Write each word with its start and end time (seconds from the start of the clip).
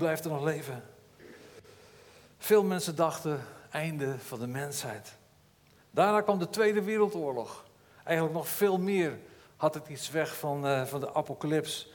blijft 0.00 0.24
er 0.24 0.30
nog 0.30 0.44
leven. 0.44 0.82
Veel 2.38 2.64
mensen 2.64 2.96
dachten, 2.96 3.40
einde 3.70 4.18
van 4.18 4.38
de 4.38 4.46
mensheid. 4.46 5.12
Daarna 5.90 6.20
kwam 6.20 6.38
de 6.38 6.50
Tweede 6.50 6.82
Wereldoorlog. 6.82 7.64
Eigenlijk 8.04 8.36
nog 8.36 8.48
veel 8.48 8.78
meer 8.78 9.18
had 9.56 9.74
het 9.74 9.88
iets 9.88 10.10
weg 10.10 10.36
van, 10.36 10.66
uh, 10.66 10.84
van 10.84 11.00
de 11.00 11.14
apocalyps. 11.14 11.88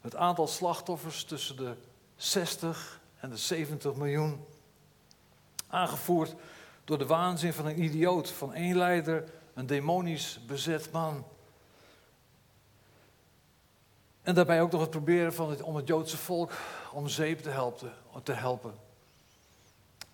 Het 0.00 0.16
aantal 0.16 0.46
slachtoffers 0.46 1.24
tussen 1.24 1.56
de 1.56 1.74
60 2.16 3.00
en 3.20 3.30
de 3.30 3.36
70 3.36 3.94
miljoen. 3.94 4.44
Aangevoerd 5.66 6.34
door 6.84 6.98
de 6.98 7.06
waanzin 7.06 7.52
van 7.52 7.66
een 7.66 7.82
idioot, 7.82 8.30
van 8.30 8.54
één 8.54 8.76
leider, 8.76 9.24
een 9.54 9.66
demonisch 9.66 10.40
bezet 10.46 10.90
man. 10.92 11.24
En 14.22 14.34
daarbij 14.34 14.62
ook 14.62 14.72
nog 14.72 14.80
het 14.80 14.90
proberen 14.90 15.34
van 15.34 15.50
het, 15.50 15.62
om 15.62 15.76
het 15.76 15.86
Joodse 15.86 16.16
volk 16.16 16.52
om 16.92 17.08
zeep 17.08 17.40
te 17.40 17.50
helpen. 17.50 17.92
Te 18.22 18.32
helpen. 18.32 18.74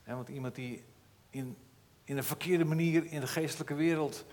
want 0.04 0.28
iemand 0.28 0.54
die 0.54 0.84
in, 1.30 1.56
in 2.04 2.16
een 2.16 2.24
verkeerde 2.24 2.64
manier 2.64 3.04
in 3.04 3.20
de 3.20 3.26
geestelijke 3.26 3.74
wereld 3.74 4.24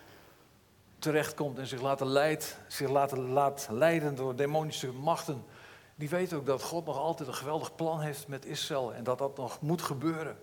terechtkomt 0.99 1.57
en 1.57 1.67
zich, 1.67 1.81
laten 1.81 2.07
leid, 2.07 2.59
zich 2.67 2.89
laten, 2.89 3.19
laat 3.29 3.67
leiden 3.71 4.15
door 4.15 4.35
demonische 4.35 4.91
machten, 4.91 5.43
die 5.95 6.09
weet 6.09 6.33
ook 6.33 6.45
dat 6.45 6.63
God 6.63 6.85
nog 6.85 6.97
altijd 6.97 7.27
een 7.27 7.35
geweldig 7.35 7.75
plan 7.75 7.99
heeft 7.99 8.27
met 8.27 8.45
Israël 8.45 8.93
en 8.93 9.03
dat 9.03 9.17
dat 9.17 9.37
nog 9.37 9.61
moet 9.61 9.81
gebeuren. 9.81 10.37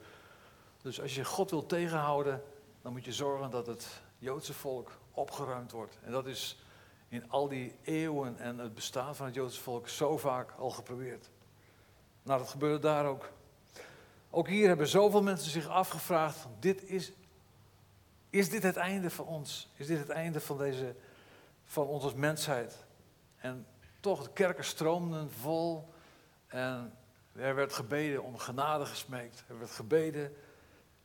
Dus 0.82 1.01
als 1.01 1.15
je 1.15 1.24
God 1.24 1.51
wil 1.51 1.66
tegenhouden, 1.66 2.43
dan 2.82 2.93
moet 2.93 3.05
je 3.05 3.12
zorgen 3.12 3.51
dat 3.51 3.66
het 3.66 4.02
Joodse 4.19 4.55
volk 4.55 4.91
opgeruimd 5.10 5.73
wordt. 5.73 5.98
En 6.02 6.12
dat 6.12 6.27
is 6.27 6.59
in 7.09 7.30
al 7.30 7.48
die 7.48 7.74
eeuwen 7.82 8.38
en 8.38 8.59
het 8.59 8.74
bestaan 8.74 9.16
van 9.16 9.27
het 9.27 9.34
Joodse 9.34 9.60
volk 9.60 9.88
zo 9.88 10.19
vaak 10.19 10.52
al 10.59 10.71
geprobeerd. 10.71 11.30
Nou, 12.23 12.39
dat 12.39 12.49
gebeurde 12.49 12.79
daar 12.79 13.07
ook. 13.07 13.31
Ook 14.30 14.49
hier 14.49 14.69
hebben 14.69 14.89
zoveel 14.89 15.23
mensen 15.23 15.51
zich 15.51 15.69
afgevraagd: 15.69 16.47
dit 16.59 16.85
is, 16.85 17.13
is 18.30 18.51
dit 18.51 18.63
het 18.63 18.77
einde 18.77 19.10
van 19.10 19.27
ons? 19.27 19.69
Is 19.77 19.87
dit 19.87 19.99
het 19.99 20.09
einde 20.09 20.41
van, 20.41 20.59
deze, 20.59 20.95
van 21.65 21.87
ons 21.87 22.05
als 22.05 22.15
mensheid? 22.15 22.85
En 23.37 23.66
toch, 24.01 24.23
de 24.23 24.33
kerken 24.33 24.65
stroomden 24.65 25.30
vol 25.30 25.88
en 26.46 26.93
er 27.33 27.55
werd 27.55 27.73
gebeden 27.73 28.23
om 28.23 28.39
genade 28.39 28.87
gesmeekt. 28.87 29.45
Er 29.49 29.59
werd 29.59 29.71
gebeden 29.71 30.37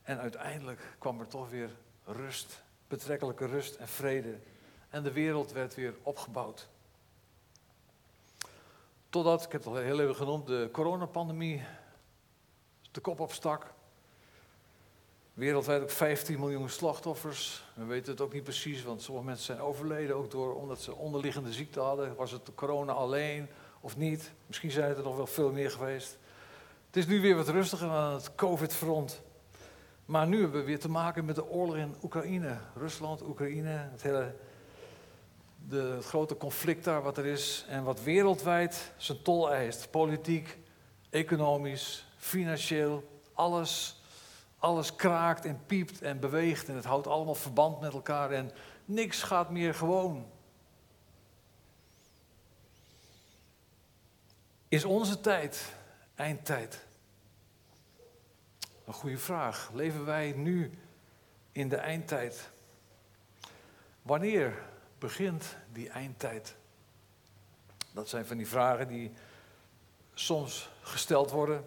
en 0.04 0.20
uiteindelijk 0.20 0.82
kwam 0.98 1.20
er 1.20 1.28
toch 1.28 1.50
weer 1.50 1.70
rust, 2.04 2.64
betrekkelijke 2.88 3.46
rust 3.46 3.76
en 3.76 3.88
vrede. 3.88 4.40
En 4.90 5.04
de 5.04 5.12
wereld 5.12 5.52
werd 5.52 5.76
weer 5.76 5.94
opgebouwd. 6.04 6.70
Totdat, 9.18 9.44
ik 9.44 9.52
heb 9.52 9.64
het 9.64 9.74
al 9.74 9.80
heel 9.80 10.00
even 10.00 10.16
genoemd, 10.16 10.48
de 10.48 10.70
coronapandemie 10.72 11.64
de 12.92 13.02
kop 13.02 13.20
opstak. 13.20 13.74
Wereldwijd 15.34 15.82
ook 15.82 15.90
15 15.90 16.40
miljoen 16.40 16.70
slachtoffers. 16.70 17.64
We 17.74 17.86
weten 17.86 18.12
het 18.12 18.22
ook 18.22 18.34
niet 18.34 18.44
precies, 18.44 18.84
want 18.84 19.02
sommige 19.02 19.26
mensen 19.26 19.46
zijn 19.46 19.60
overleden 19.60 20.16
ook 20.16 20.32
door, 20.32 20.56
omdat 20.56 20.82
ze 20.82 20.96
onderliggende 20.96 21.54
ziekte 21.54 21.80
hadden. 21.80 22.16
Was 22.16 22.32
het 22.32 22.46
de 22.46 22.56
corona 22.56 22.92
alleen 22.92 23.48
of 23.80 23.98
niet? 23.98 24.32
Misschien 24.46 24.72
zijn 24.72 24.90
het 24.90 24.98
er 24.98 25.04
nog 25.04 25.16
wel 25.16 25.28
veel 25.28 25.52
meer 25.52 25.72
geweest. 25.72 26.18
Het 26.88 26.96
is 26.96 27.08
nu 27.08 27.22
weer 27.22 27.36
wat 27.36 27.50
rustiger 27.50 27.90
aan 27.90 28.14
het 28.14 28.36
COVID-front. 28.36 29.22
Maar 30.06 30.28
nu 30.28 30.42
hebben 30.42 30.60
we 30.60 30.66
weer 30.66 30.80
te 30.80 30.90
maken 30.90 31.26
met 31.26 31.36
de 31.36 31.50
oorlog 31.50 31.76
in 31.76 31.96
Oekraïne. 32.04 32.58
Rusland, 32.76 33.22
Oekraïne, 33.22 33.88
het 33.92 34.02
hele 34.02 34.36
de, 35.70 35.82
het 35.82 36.06
grote 36.06 36.38
conflict 36.38 36.84
daar 36.84 37.02
wat 37.02 37.18
er 37.18 37.26
is. 37.26 37.66
En 37.68 37.84
wat 37.84 38.04
wereldwijd 38.04 38.92
zijn 38.98 39.22
tol 39.22 39.52
eist. 39.54 39.92
Politiek, 39.92 40.58
economisch, 41.10 42.08
financieel. 42.18 43.22
Alles, 43.34 44.02
alles 44.58 44.96
kraakt 44.96 45.46
en 45.46 45.66
piept 45.66 46.02
en 46.02 46.20
beweegt. 46.20 46.70
En 46.70 46.76
het 46.76 46.86
houdt 46.86 47.08
allemaal 47.08 47.36
verband 47.36 47.80
met 47.80 47.94
elkaar. 47.94 48.32
En 48.32 48.52
niks 48.86 49.24
gaat 49.24 49.50
meer 49.50 49.74
gewoon. 49.74 50.26
Is 54.68 54.86
onze 54.86 55.20
tijd 55.20 55.76
eindtijd? 56.16 56.86
Een 58.86 58.94
goede 58.94 59.18
vraag. 59.18 59.70
Leven 59.74 60.06
wij 60.06 60.32
nu 60.32 60.72
in 61.52 61.70
de 61.70 61.76
eindtijd? 61.76 62.50
Wanneer 64.02 64.64
begint 65.00 65.56
die 65.72 65.90
eindtijd? 65.90 66.56
Dat 67.92 68.10
zijn 68.10 68.26
van 68.26 68.38
die 68.38 68.48
vragen 68.48 68.88
die 68.88 69.12
soms 70.14 70.70
gesteld 70.82 71.32
worden. 71.32 71.66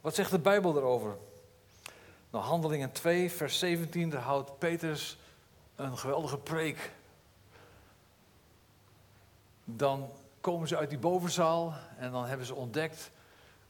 Wat 0.00 0.14
zegt 0.14 0.30
de 0.30 0.38
Bijbel 0.38 0.76
erover? 0.76 1.16
Nou, 2.30 2.44
Handelingen 2.44 2.92
2, 2.92 3.30
vers 3.30 3.58
17, 3.58 4.10
daar 4.10 4.22
houdt 4.22 4.58
Petrus 4.58 5.18
een 5.76 5.98
geweldige 5.98 6.38
preek. 6.38 6.92
Dan 9.64 10.10
komen 10.40 10.68
ze 10.68 10.76
uit 10.76 10.90
die 10.90 10.98
bovenzaal 10.98 11.74
en 11.98 12.12
dan 12.12 12.24
hebben 12.24 12.46
ze 12.46 12.54
ontdekt 12.54 13.10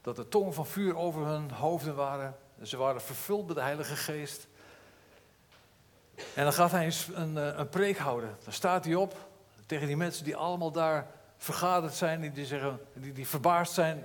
dat 0.00 0.16
de 0.16 0.28
tongen 0.28 0.54
van 0.54 0.66
vuur 0.66 0.96
over 0.96 1.26
hun 1.26 1.50
hoofden 1.50 1.94
waren. 1.94 2.36
Ze 2.62 2.76
waren 2.76 3.02
vervuld 3.02 3.46
met 3.46 3.56
de 3.56 3.62
Heilige 3.62 3.96
Geest. 3.96 4.46
En 6.34 6.44
dan 6.44 6.52
gaat 6.52 6.70
hij 6.70 6.86
een, 6.86 7.36
een, 7.36 7.60
een 7.60 7.68
preek 7.68 7.98
houden. 7.98 8.36
Dan 8.44 8.52
staat 8.52 8.84
hij 8.84 8.94
op 8.94 9.28
tegen 9.66 9.86
die 9.86 9.96
mensen 9.96 10.24
die 10.24 10.36
allemaal 10.36 10.70
daar 10.70 11.06
vergaderd 11.36 11.94
zijn, 11.94 12.20
die, 12.20 12.32
die, 12.32 12.46
zeggen, 12.46 12.80
die, 12.92 13.12
die 13.12 13.26
verbaasd 13.26 13.72
zijn. 13.72 14.04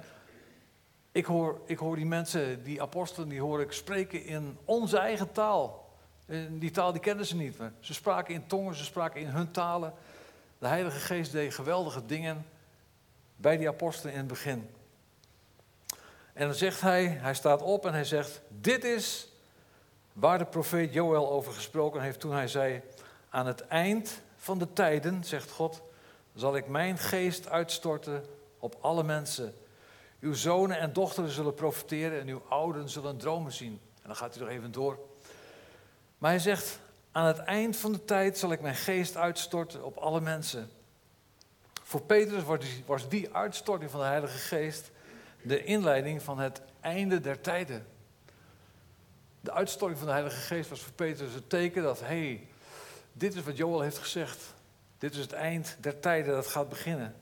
Ik 1.12 1.26
hoor, 1.26 1.62
ik 1.66 1.78
hoor 1.78 1.96
die 1.96 2.06
mensen, 2.06 2.64
die 2.64 2.82
apostelen, 2.82 3.30
die 3.30 3.42
hoor 3.42 3.62
ik 3.62 3.72
spreken 3.72 4.26
in 4.26 4.58
onze 4.66 4.98
eigen 4.98 5.32
taal. 5.32 5.94
Die 6.50 6.72
taal 6.72 6.92
die 6.92 7.02
kennen 7.02 7.26
ze 7.26 7.36
niet. 7.36 7.58
Ze 7.80 7.94
spraken 7.94 8.34
in 8.34 8.48
tongen, 8.48 8.76
ze 8.76 8.84
spraken 8.84 9.22
in 9.22 9.28
hun 9.28 9.52
talen. 9.52 9.94
De 10.58 10.68
Heilige 10.68 11.00
Geest 11.00 11.32
deed 11.32 11.54
geweldige 11.54 12.06
dingen 12.06 12.46
bij 13.36 13.58
die 13.58 13.68
apostelen 13.68 14.14
in 14.14 14.20
het 14.20 14.28
begin. 14.28 14.70
En 16.34 16.46
dan 16.46 16.56
zegt 16.56 16.82
hij, 16.82 17.06
hij 17.06 17.34
staat 17.34 17.62
op 17.62 17.86
en 17.86 17.94
hij 17.94 18.04
zegt, 18.04 18.42
dit 18.50 18.84
is 18.84 19.28
waar 20.16 20.38
de 20.38 20.46
profeet 20.46 20.94
Joël 20.94 21.32
over 21.32 21.54
gesproken 21.54 22.02
heeft 22.02 22.20
toen 22.20 22.34
hij 22.34 22.48
zei, 22.48 22.82
aan 23.30 23.46
het 23.46 23.68
eind 23.68 24.22
van 24.38 24.60
de 24.60 24.74
tijden, 24.74 25.24
zegt 25.24 25.52
God, 25.52 25.82
zal 26.36 26.56
ik 26.56 26.68
mijn 26.68 26.98
geest 26.98 27.50
uitstorten 27.50 28.26
op 28.60 28.78
alle 28.82 29.04
mensen. 29.04 29.54
Uw 30.20 30.34
zonen 30.34 30.80
en 30.80 30.94
dochteren 30.94 31.30
zullen 31.30 31.54
profiteren 31.54 32.20
en 32.20 32.28
uw 32.28 32.42
ouderen 32.50 32.90
zullen 32.90 33.18
dromen 33.18 33.52
zien. 33.52 33.80
En 33.96 34.08
dan 34.08 34.16
gaat 34.16 34.36
hij 34.36 34.44
nog 34.44 34.54
even 34.54 34.72
door. 34.72 35.00
Maar 36.18 36.30
hij 36.30 36.40
zegt, 36.40 36.80
aan 37.12 37.26
het 37.26 37.38
eind 37.38 37.78
van 37.78 37.92
de 37.92 38.06
tijd 38.06 38.38
zal 38.38 38.52
ik 38.52 38.62
mijn 38.62 38.76
geest 38.76 39.18
uitstorten 39.18 39.86
op 39.86 39.98
alle 39.98 40.22
mensen. 40.22 40.70
Voor 41.84 42.02
Petrus 42.02 42.44
was 42.86 43.10
die 43.10 43.34
uitstorting 43.34 43.92
van 43.92 44.00
de 44.00 44.06
Heilige 44.06 44.38
Geest 44.38 44.92
de 45.42 45.64
inleiding 45.64 46.22
van 46.22 46.40
het 46.40 46.62
einde 46.80 47.22
der 47.22 47.42
tijden. 47.42 47.86
De 49.46 49.52
uitstorting 49.52 50.00
van 50.00 50.08
de 50.08 50.14
Heilige 50.14 50.42
Geest 50.42 50.70
was 50.70 50.82
voor 50.82 50.94
Petrus 50.94 51.34
het 51.34 51.50
teken 51.50 51.84
dat, 51.84 52.00
hé, 52.00 52.06
hey, 52.06 52.48
dit 53.14 53.36
is 53.36 53.44
wat 53.44 53.58
Joel 53.58 53.82
heeft 53.82 53.98
gezegd. 53.98 54.44
Dit 54.98 55.14
is 55.14 55.20
het 55.20 55.34
eind 55.34 55.78
der 55.80 56.00
tijden 56.00 56.34
dat 56.34 56.48
gaat 56.48 56.70
beginnen. 56.70 57.16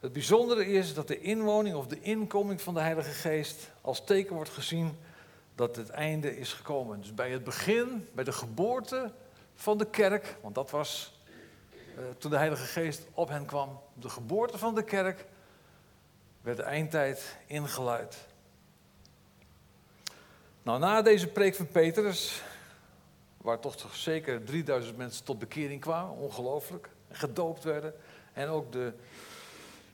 Het 0.00 0.12
bijzondere 0.12 0.66
is 0.66 0.94
dat 0.94 1.08
de 1.08 1.20
inwoning 1.20 1.74
of 1.74 1.86
de 1.86 2.00
inkoming 2.00 2.60
van 2.60 2.74
de 2.74 2.80
Heilige 2.80 3.10
Geest 3.10 3.70
als 3.80 4.04
teken 4.04 4.34
wordt 4.34 4.50
gezien 4.50 4.98
dat 5.54 5.76
het 5.76 5.90
einde 5.90 6.38
is 6.38 6.52
gekomen. 6.52 7.00
Dus 7.00 7.14
bij 7.14 7.30
het 7.30 7.44
begin, 7.44 8.08
bij 8.12 8.24
de 8.24 8.32
geboorte 8.32 9.12
van 9.54 9.78
de 9.78 9.86
kerk, 9.90 10.36
want 10.40 10.54
dat 10.54 10.70
was 10.70 11.20
uh, 11.98 12.04
toen 12.18 12.30
de 12.30 12.36
Heilige 12.36 12.66
Geest 12.66 13.06
op 13.12 13.28
hen 13.28 13.44
kwam, 13.44 13.80
de 13.94 14.08
geboorte 14.08 14.58
van 14.58 14.74
de 14.74 14.84
kerk, 14.84 15.26
werd 16.40 16.56
de 16.56 16.62
eindtijd 16.62 17.36
ingeluid. 17.46 18.28
Nou, 20.62 20.78
na 20.78 21.02
deze 21.02 21.26
preek 21.26 21.54
van 21.54 21.68
Petrus, 21.68 22.42
waar 23.36 23.58
toch, 23.58 23.94
zeker 23.94 24.44
3000 24.44 24.96
mensen 24.96 25.24
tot 25.24 25.38
bekering 25.38 25.80
kwamen, 25.80 26.16
ongelooflijk, 26.16 26.88
gedoopt 27.10 27.64
werden, 27.64 27.94
en 28.32 28.48
ook 28.48 28.72
de, 28.72 28.92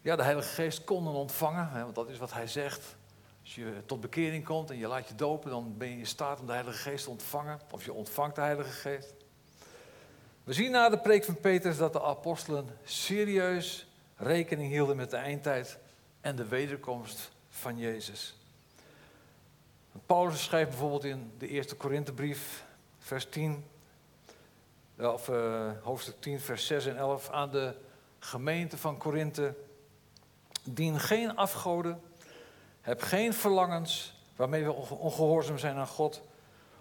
ja, 0.03 0.17
de 0.17 0.23
Heilige 0.23 0.49
Geest 0.49 0.85
konden 0.85 1.13
ontvangen, 1.13 1.69
hè, 1.71 1.83
want 1.83 1.95
dat 1.95 2.09
is 2.09 2.19
wat 2.19 2.33
hij 2.33 2.47
zegt. 2.47 2.97
Als 3.43 3.55
je 3.55 3.73
tot 3.87 4.01
bekering 4.01 4.45
komt 4.45 4.71
en 4.71 4.79
je 4.79 4.87
laat 4.87 5.09
je 5.09 5.15
dopen, 5.15 5.51
dan 5.51 5.75
ben 5.77 5.89
je 5.91 5.99
in 5.99 6.07
staat 6.07 6.41
om 6.41 6.47
de 6.47 6.53
Heilige 6.53 6.79
Geest 6.79 7.05
te 7.05 7.11
ontvangen, 7.11 7.61
of 7.71 7.85
je 7.85 7.93
ontvangt 7.93 8.35
de 8.35 8.41
Heilige 8.41 8.71
Geest. 8.71 9.15
We 10.45 10.53
zien 10.53 10.71
na 10.71 10.89
de 10.89 10.99
preek 10.99 11.25
van 11.25 11.41
Petrus 11.41 11.77
dat 11.77 11.93
de 11.93 12.03
apostelen 12.03 12.69
serieus 12.85 13.87
rekening 14.17 14.71
hielden 14.71 14.97
met 14.97 15.11
de 15.11 15.17
eindtijd 15.17 15.79
en 16.21 16.37
de 16.37 16.49
wederkomst 16.49 17.31
van 17.49 17.79
Jezus. 17.79 18.37
Paulus 20.07 20.45
schrijft 20.45 20.69
bijvoorbeeld 20.71 21.05
in 21.05 21.33
de 21.39 21.49
eerste 21.49 21.77
Korinthebrief, 21.77 22.65
vers 22.99 23.29
10, 23.29 23.65
of 24.99 25.29
uh, 25.29 25.71
hoofdstuk 25.83 26.21
10, 26.21 26.41
vers 26.41 26.67
6 26.67 26.87
en 26.87 26.97
11, 26.97 27.31
aan 27.31 27.51
de 27.51 27.75
gemeente 28.19 28.79
van 28.79 28.99
Korinthe. 28.99 29.55
Dien 30.65 31.01
geen 31.01 31.37
afgoden, 31.37 32.01
Heb 32.81 33.03
geen 33.03 33.35
verlangens 33.35 34.15
waarmee 34.37 34.65
we 34.65 34.73
ongehoorzaam 34.73 35.59
zijn 35.59 35.77
aan 35.77 35.87
God 35.87 36.23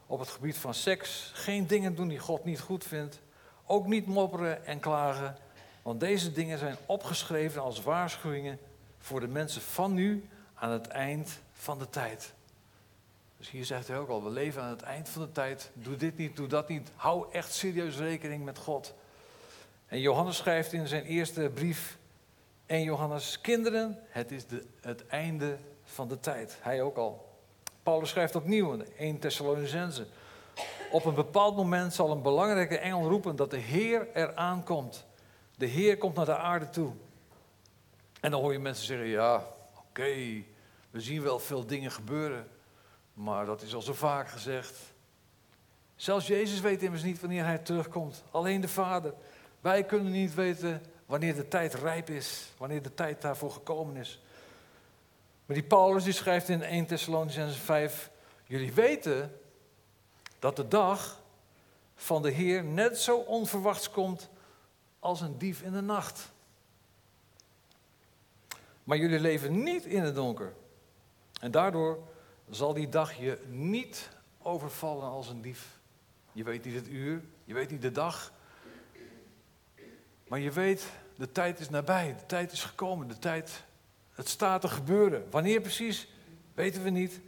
op 0.06 0.20
het 0.20 0.30
gebied 0.30 0.58
van 0.58 0.74
seks. 0.74 1.32
Geen 1.34 1.68
dingen 1.68 1.96
doen 1.96 2.08
die 2.08 2.20
God 2.20 2.44
niet 2.44 2.60
goed 2.60 2.84
vindt. 2.84 3.20
Ook 3.66 3.88
niet 3.88 4.08
mopperen 4.08 4.66
en 4.66 4.80
klagen. 4.80 5.38
Want 5.82 6.00
deze 6.00 6.32
dingen 6.32 6.58
zijn 6.58 6.78
opgeschreven 6.86 7.62
als 7.62 7.82
waarschuwingen 7.82 8.60
voor 9.00 9.20
de 9.20 9.28
mensen 9.28 9.62
van 9.62 9.94
nu 9.94 10.30
aan 10.54 10.72
het 10.72 10.88
eind 10.88 11.40
van 11.54 11.80
de 11.80 11.90
tijd. 11.90 12.34
Dus 13.46 13.54
hier 13.54 13.66
zegt 13.66 13.88
hij 13.88 13.98
ook 13.98 14.10
al, 14.10 14.24
we 14.24 14.30
leven 14.30 14.62
aan 14.62 14.70
het 14.70 14.82
eind 14.82 15.10
van 15.10 15.22
de 15.22 15.32
tijd. 15.32 15.72
Doe 15.74 15.96
dit 15.96 16.18
niet, 16.18 16.36
doe 16.36 16.48
dat 16.48 16.68
niet. 16.68 16.92
Hou 16.96 17.26
echt 17.32 17.54
serieus 17.54 17.98
rekening 17.98 18.46
met 18.46 18.58
God. 18.58 18.94
En 19.88 20.00
Johannes 20.00 20.38
schrijft 20.38 20.74
in 20.74 20.88
zijn 20.88 21.04
eerste 21.04 21.52
brief, 21.54 21.98
en 22.66 22.84
Johannes, 22.84 23.42
kinderen, 23.42 24.00
het 24.08 24.32
is 24.32 24.48
de, 24.48 24.66
het 24.82 25.08
einde 25.08 25.58
van 25.84 26.08
de 26.08 26.20
tijd. 26.20 26.58
Hij 26.62 26.82
ook 26.82 26.98
al. 26.98 27.40
Paulus 27.84 28.10
schrijft 28.10 28.36
opnieuw 28.36 28.74
in 28.74 28.86
1 28.98 29.20
Thessalonicense. 29.20 30.06
Op 30.92 31.06
een 31.06 31.16
bepaald 31.16 31.56
moment 31.56 31.94
zal 31.94 32.12
een 32.12 32.22
belangrijke 32.22 32.78
engel 32.78 33.10
roepen 33.10 33.36
dat 33.36 33.52
de 33.52 33.58
Heer 33.58 34.08
eraan 34.14 34.64
komt. 34.64 35.06
De 35.58 35.66
Heer 35.66 35.98
komt 35.98 36.16
naar 36.16 36.26
de 36.26 36.38
aarde 36.38 36.70
toe. 36.70 36.92
En 38.20 38.32
dan 38.32 38.42
hoor 38.42 38.52
je 38.52 38.60
mensen 38.60 38.86
zeggen, 38.86 39.08
ja, 39.08 39.48
oké, 39.78 40.14
we 40.92 41.02
zien 41.02 41.22
wel 41.22 41.40
veel 41.40 41.66
dingen 41.66 41.92
gebeuren. 41.92 42.54
Maar 43.16 43.46
dat 43.46 43.62
is 43.62 43.76
al 43.76 43.82
zo 43.82 43.94
vaak 43.94 44.30
gezegd. 44.30 44.78
Zelfs 45.96 46.28
Jezus 46.28 46.60
weet 46.60 46.84
immers 46.84 47.04
niet 47.04 47.20
wanneer 47.20 47.46
hij 47.46 47.58
terugkomt. 47.58 48.24
Alleen 48.32 48.62
de 48.62 48.68
Vader. 48.68 49.14
Wij 49.62 49.84
kunnen 49.84 50.12
niet 50.12 50.34
weten 50.34 50.82
wanneer 51.06 51.36
de 51.36 51.48
tijd 51.48 51.74
rijp 51.74 52.10
is, 52.10 52.52
wanneer 52.58 52.82
de 52.82 52.94
tijd 52.94 53.22
daarvoor 53.22 53.52
gekomen 53.52 53.96
is. 53.96 54.22
Maar 55.46 55.56
die 55.56 55.66
Paulus 55.66 56.04
die 56.04 56.14
schrijft 56.14 56.50
in 56.50 56.64
1 56.64 56.86
Thessalonians 56.86 57.58
5, 57.58 58.10
jullie 58.46 58.74
weten 58.74 59.40
dat 60.40 60.56
de 60.56 60.68
dag 60.68 61.22
van 61.96 62.22
de 62.22 62.32
Heer 62.32 62.64
net 62.64 62.98
zo 62.98 63.18
onverwachts 63.18 63.90
komt 63.90 64.30
als 65.00 65.22
een 65.22 65.38
dief 65.38 65.62
in 65.62 65.72
de 65.72 65.82
nacht. 65.82 66.32
Maar 68.84 68.98
jullie 68.98 69.20
leven 69.20 69.64
niet 69.64 69.86
in 69.86 70.04
het 70.04 70.16
donker. 70.16 70.54
En 71.42 71.52
daardoor 71.52 72.00
zal 72.50 72.74
die 72.74 72.90
dag 72.90 73.20
je 73.20 73.40
niet 73.48 74.10
overvallen 74.42 75.10
als 75.10 75.30
een 75.30 75.42
dief. 75.42 75.80
Je 76.32 76.44
weet 76.44 76.66
niet 76.66 76.76
het 76.76 76.88
uur, 76.88 77.24
je 77.44 77.54
weet 77.54 77.72
niet 77.72 77.82
de 77.82 77.92
dag. 77.92 78.32
Maar 80.28 80.40
je 80.40 80.52
weet, 80.52 80.86
de 81.16 81.32
tijd 81.32 81.60
is 81.60 81.70
nabij, 81.70 82.16
de 82.18 82.26
tijd 82.26 82.52
is 82.52 82.64
gekomen, 82.64 83.08
de 83.08 83.20
tijd, 83.20 83.64
het 84.12 84.30
staat 84.30 84.62
te 84.62 84.68
gebeuren. 84.68 85.28
Wanneer 85.32 85.62
precies, 85.62 86.08
weten 86.54 86.84
we 86.84 86.90
niet. 86.90 87.20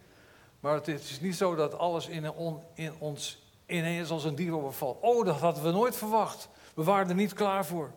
Maar 0.60 0.74
het 0.74 0.88
is 0.88 1.20
niet 1.20 1.36
zo 1.36 1.56
dat 1.56 1.78
alles 1.78 2.08
in, 2.08 2.34
in 2.74 2.94
ons 3.00 3.44
ineens 3.66 4.10
als 4.10 4.24
een 4.24 4.36
dier 4.36 4.56
overvalt. 4.58 5.02
Oh, 5.02 5.26
dat 5.26 5.40
hadden 5.40 5.64
we 5.64 5.72
nooit 5.72 5.96
verwacht. 5.96 6.50
We 6.74 6.84
waren 6.84 7.10
er 7.10 7.16
niet 7.16 7.34
klaar 7.34 7.66
voor. 7.66 7.92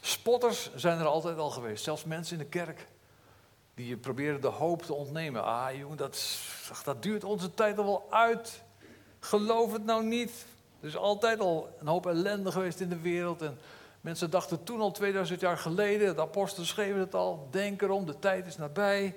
Spotters 0.00 0.74
zijn 0.74 0.98
er 0.98 1.06
altijd 1.06 1.38
al 1.38 1.50
geweest, 1.50 1.84
zelfs 1.84 2.04
mensen 2.04 2.38
in 2.38 2.42
de 2.42 2.48
kerk. 2.48 2.86
Die 3.80 3.88
je 3.88 3.96
proberen 3.96 4.40
de 4.40 4.46
hoop 4.46 4.82
te 4.82 4.94
ontnemen. 4.94 5.44
Ah 5.44 5.76
jongen, 5.76 5.96
dat, 5.96 6.38
dat 6.84 7.02
duurt 7.02 7.24
onze 7.24 7.54
tijd 7.54 7.78
al 7.78 7.84
wel 7.84 8.06
uit. 8.10 8.62
Geloof 9.20 9.72
het 9.72 9.84
nou 9.84 10.04
niet. 10.04 10.46
Er 10.80 10.88
is 10.88 10.96
altijd 10.96 11.40
al 11.40 11.76
een 11.78 11.86
hoop 11.86 12.06
ellende 12.06 12.52
geweest 12.52 12.80
in 12.80 12.88
de 12.88 13.00
wereld. 13.00 13.42
En 13.42 13.58
mensen 14.00 14.30
dachten 14.30 14.64
toen 14.64 14.80
al 14.80 14.90
2000 14.90 15.40
jaar 15.40 15.58
geleden, 15.58 16.14
de 16.14 16.20
apostelen 16.20 16.66
schreven 16.66 17.00
het 17.00 17.14
al, 17.14 17.48
denk 17.50 17.82
erom, 17.82 18.06
de 18.06 18.18
tijd 18.18 18.46
is 18.46 18.56
nabij. 18.56 19.16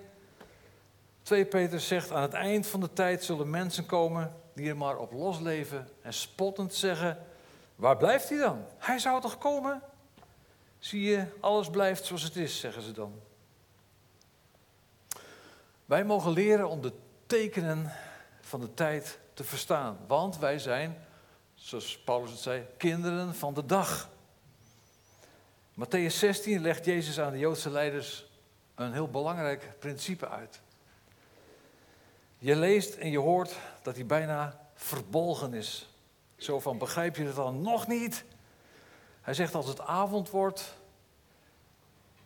2 1.21 1.45
Peter 1.45 1.79
zegt, 1.79 2.11
aan 2.11 2.21
het 2.21 2.33
eind 2.33 2.67
van 2.67 2.79
de 2.79 2.93
tijd 2.93 3.23
zullen 3.23 3.49
mensen 3.49 3.85
komen 3.85 4.33
die 4.53 4.69
er 4.69 4.77
maar 4.77 4.97
op 4.97 5.11
losleven 5.11 5.89
en 6.01 6.13
spottend 6.13 6.73
zeggen, 6.73 7.17
waar 7.75 7.97
blijft 7.97 8.29
hij 8.29 8.37
dan? 8.37 8.65
Hij 8.77 8.99
zou 8.99 9.21
toch 9.21 9.37
komen? 9.37 9.81
Zie 10.79 11.01
je, 11.01 11.25
alles 11.39 11.69
blijft 11.69 12.05
zoals 12.05 12.23
het 12.23 12.35
is, 12.35 12.59
zeggen 12.59 12.81
ze 12.81 12.91
dan. 12.91 13.31
Wij 15.93 16.05
mogen 16.05 16.31
leren 16.31 16.69
om 16.69 16.81
de 16.81 16.93
tekenen 17.25 17.91
van 18.41 18.59
de 18.59 18.73
tijd 18.73 19.19
te 19.33 19.43
verstaan, 19.43 19.97
want 20.07 20.37
wij 20.37 20.59
zijn, 20.59 20.97
zoals 21.55 21.99
Paulus 21.99 22.31
het 22.31 22.39
zei, 22.39 22.65
kinderen 22.77 23.35
van 23.35 23.53
de 23.53 23.65
dag. 23.65 24.09
Matthäus 25.73 26.13
16 26.13 26.61
legt 26.61 26.85
Jezus 26.85 27.19
aan 27.19 27.31
de 27.31 27.37
Joodse 27.37 27.69
leiders 27.69 28.25
een 28.75 28.93
heel 28.93 29.09
belangrijk 29.09 29.69
principe 29.79 30.29
uit. 30.29 30.61
Je 32.37 32.55
leest 32.55 32.95
en 32.95 33.11
je 33.11 33.19
hoort 33.19 33.55
dat 33.81 33.95
hij 33.95 34.05
bijna 34.05 34.67
verbolgen 34.73 35.53
is. 35.53 35.89
Zo 36.35 36.59
van, 36.59 36.77
begrijp 36.77 37.15
je 37.15 37.25
het 37.25 37.35
dan 37.35 37.61
nog 37.61 37.87
niet? 37.87 38.23
Hij 39.21 39.33
zegt, 39.33 39.55
als 39.55 39.67
het 39.67 39.79
avond 39.81 40.29
wordt, 40.29 40.77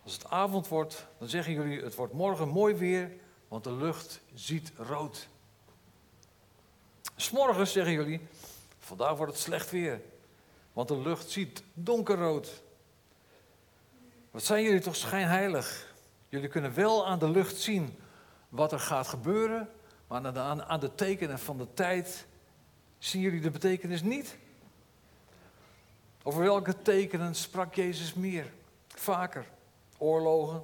als 0.03 0.13
het 0.13 0.29
avond 0.29 0.67
wordt, 0.67 1.07
dan 1.17 1.27
zeggen 1.27 1.53
jullie, 1.53 1.81
het 1.83 1.95
wordt 1.95 2.13
morgen 2.13 2.47
mooi 2.47 2.75
weer, 2.75 3.25
want 3.47 3.63
de 3.63 3.73
lucht 3.73 4.21
ziet 4.33 4.71
rood. 4.77 5.27
S'morgens 7.15 7.71
zeggen 7.71 7.93
jullie, 7.93 8.21
vandaag 8.79 9.17
wordt 9.17 9.31
het 9.31 9.41
slecht 9.41 9.71
weer, 9.71 10.01
want 10.73 10.87
de 10.87 10.97
lucht 10.97 11.29
ziet 11.29 11.63
donkerrood. 11.73 12.61
Wat 14.31 14.43
zijn 14.43 14.63
jullie 14.63 14.79
toch 14.79 14.95
schijnheilig? 14.95 15.93
Jullie 16.29 16.49
kunnen 16.49 16.73
wel 16.73 17.07
aan 17.07 17.19
de 17.19 17.29
lucht 17.29 17.55
zien 17.55 17.99
wat 18.49 18.71
er 18.71 18.79
gaat 18.79 19.07
gebeuren, 19.07 19.69
maar 20.07 20.37
aan, 20.39 20.79
de 20.79 20.95
tekenen 20.95 21.39
van 21.39 21.57
de 21.57 21.73
tijd 21.73 22.25
zien 22.97 23.21
jullie 23.21 23.41
de 23.41 23.51
betekenis 23.51 24.01
niet. 24.01 24.37
Over 26.23 26.41
welke 26.41 26.81
tekenen 26.81 27.35
sprak 27.35 27.75
Jezus 27.75 28.13
meer, 28.13 28.53
vaker? 28.87 29.45
Oorlogen, 29.97 30.63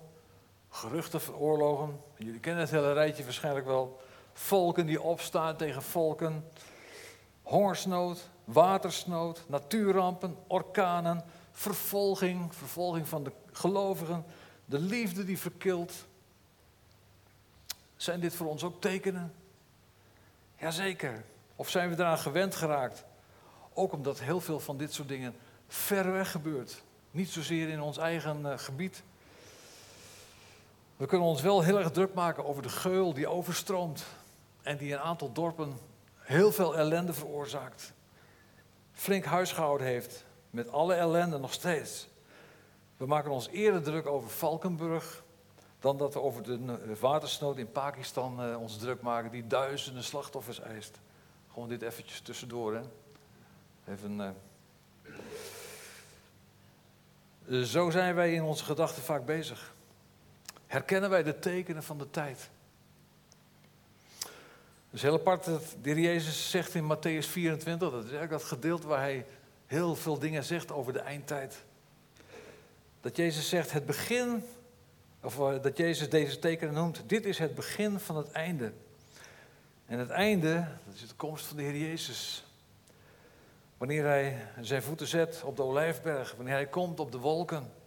geruchten 0.70 1.22
van 1.22 1.36
oorlogen. 1.36 2.00
Jullie 2.24 2.40
kennen 2.40 2.62
het 2.62 2.72
hele 2.72 2.94
rijtje 2.94 3.24
waarschijnlijk 3.24 3.66
wel. 3.66 4.02
Volken 4.34 4.86
die 4.86 5.02
opstaan 5.02 5.56
tegen 5.56 5.82
volken. 5.84 6.46
Hongersnood, 7.42 8.30
watersnood, 8.44 9.44
natuurrampen, 9.48 10.38
orkanen, 10.48 11.24
vervolging, 11.52 12.56
vervolging 12.56 13.08
van 13.08 13.24
de 13.24 13.32
gelovigen, 13.52 14.26
de 14.66 14.80
liefde 14.80 15.26
die 15.26 15.40
verkilt. 15.40 15.94
Zijn 17.96 18.20
dit 18.20 18.36
voor 18.36 18.48
ons 18.48 18.64
ook 18.64 18.82
tekenen? 18.82 19.34
Jazeker. 20.58 21.24
Of 21.56 21.70
zijn 21.70 21.90
we 21.90 21.96
eraan 21.96 22.18
gewend 22.18 22.56
geraakt? 22.56 23.04
Ook 23.74 23.94
omdat 23.94 24.20
heel 24.20 24.42
veel 24.42 24.60
van 24.60 24.78
dit 24.78 24.94
soort 24.94 25.08
dingen 25.08 25.36
ver 25.68 26.12
weg 26.12 26.32
gebeurt. 26.32 26.82
Niet 27.12 27.30
zozeer 27.30 27.70
in 27.70 27.82
ons 27.82 27.98
eigen 27.98 28.40
uh, 28.40 28.58
gebied. 28.58 29.04
We 31.04 31.10
kunnen 31.10 31.28
ons 31.28 31.42
wel 31.42 31.62
heel 31.62 31.80
erg 31.80 31.92
druk 31.92 32.14
maken 32.14 32.46
over 32.46 32.62
de 32.62 32.70
geul 32.70 33.14
die 33.14 33.28
overstroomt 33.28 34.06
en 34.62 34.78
die 34.78 34.94
een 34.94 35.00
aantal 35.00 35.32
dorpen 35.32 35.78
heel 36.16 36.52
veel 36.52 36.76
ellende 36.78 37.14
veroorzaakt. 37.14 37.94
Flink 38.92 39.26
huisgehouden 39.26 39.88
heeft, 39.88 40.26
met 40.50 40.72
alle 40.72 40.94
ellende 40.94 41.38
nog 41.38 41.54
steeds. 41.54 42.08
We 42.98 43.06
maken 43.06 43.32
ons 43.32 43.48
eerder 43.48 43.84
druk 43.84 44.06
over 44.06 44.30
Valkenburg 44.30 45.24
dan 45.80 45.98
dat 45.98 46.14
we 46.14 46.22
over 46.22 46.44
de 46.44 46.96
watersnood 47.00 47.58
in 47.58 47.72
Pakistan 47.72 48.50
uh, 48.50 48.62
ons 48.62 48.78
druk 48.78 49.02
maken 49.02 49.32
die 49.32 49.48
duizenden 49.48 50.04
slachtoffers 50.04 50.60
eist. 50.60 51.00
Gewoon 51.54 51.70
dit 51.70 51.82
eventjes 51.82 52.22
tussendoor. 52.22 52.74
Hè? 52.74 52.82
Even, 53.94 54.36
uh... 57.50 57.64
Zo 57.64 57.90
zijn 57.90 58.16
wij 58.16 58.34
in 58.34 58.44
onze 58.44 58.64
gedachten 58.64 59.04
vaak 59.04 59.26
bezig. 59.26 59.74
Herkennen 60.74 61.10
wij 61.10 61.24
de 61.24 61.40
tekenen 61.40 61.84
van 61.84 61.98
de 61.98 62.10
tijd? 62.10 62.50
Dus 64.90 65.02
heel 65.02 65.14
apart 65.14 65.46
dat 65.46 65.76
de 65.82 66.02
Jezus 66.02 66.50
zegt 66.50 66.76
in 66.76 66.84
Matthäus 66.96 67.28
24, 67.28 67.92
dat 67.92 68.04
is 68.04 68.12
eigenlijk 68.12 68.32
dat 68.32 68.44
gedeelte 68.44 68.88
waar 68.88 69.00
hij 69.00 69.26
heel 69.66 69.96
veel 69.96 70.20
dingen 70.20 70.44
zegt 70.44 70.72
over 70.72 70.94
de 70.94 71.00
eindtijd. 71.00 71.64
Dat 73.02 73.16
Jezus 73.16 73.50
zegt, 73.50 73.72
het 73.72 73.86
begin, 73.86 74.46
of 75.22 75.40
eh, 75.40 75.62
dat 75.62 75.78
Jezus 75.78 76.10
deze 76.10 76.40
tekenen 76.40 76.74
noemt, 76.74 77.04
dit 77.06 77.26
is 77.26 77.38
het 77.38 77.56
begin 77.56 78.00
van 78.00 78.18
het 78.18 78.32
einde. 78.32 78.74
En 79.86 80.00
het 80.00 80.10
einde, 80.10 80.68
dat 80.86 80.96
is 80.96 81.08
de 81.08 81.16
komst 81.16 81.46
van 81.46 81.58
de 81.58 81.64
Heer 81.64 81.78
Jezus. 81.78 82.46
Wanneer 83.78 84.04
hij 84.04 84.48
zijn 84.62 84.84
voeten 84.84 85.08
zet 85.08 85.44
op 85.44 85.56
de 85.56 85.64
olijfberg, 85.64 86.36
wanneer 86.36 86.54
hij 86.54 86.68
komt 86.68 87.00
op 87.00 87.12
de 87.12 87.20
wolken. 87.20 87.82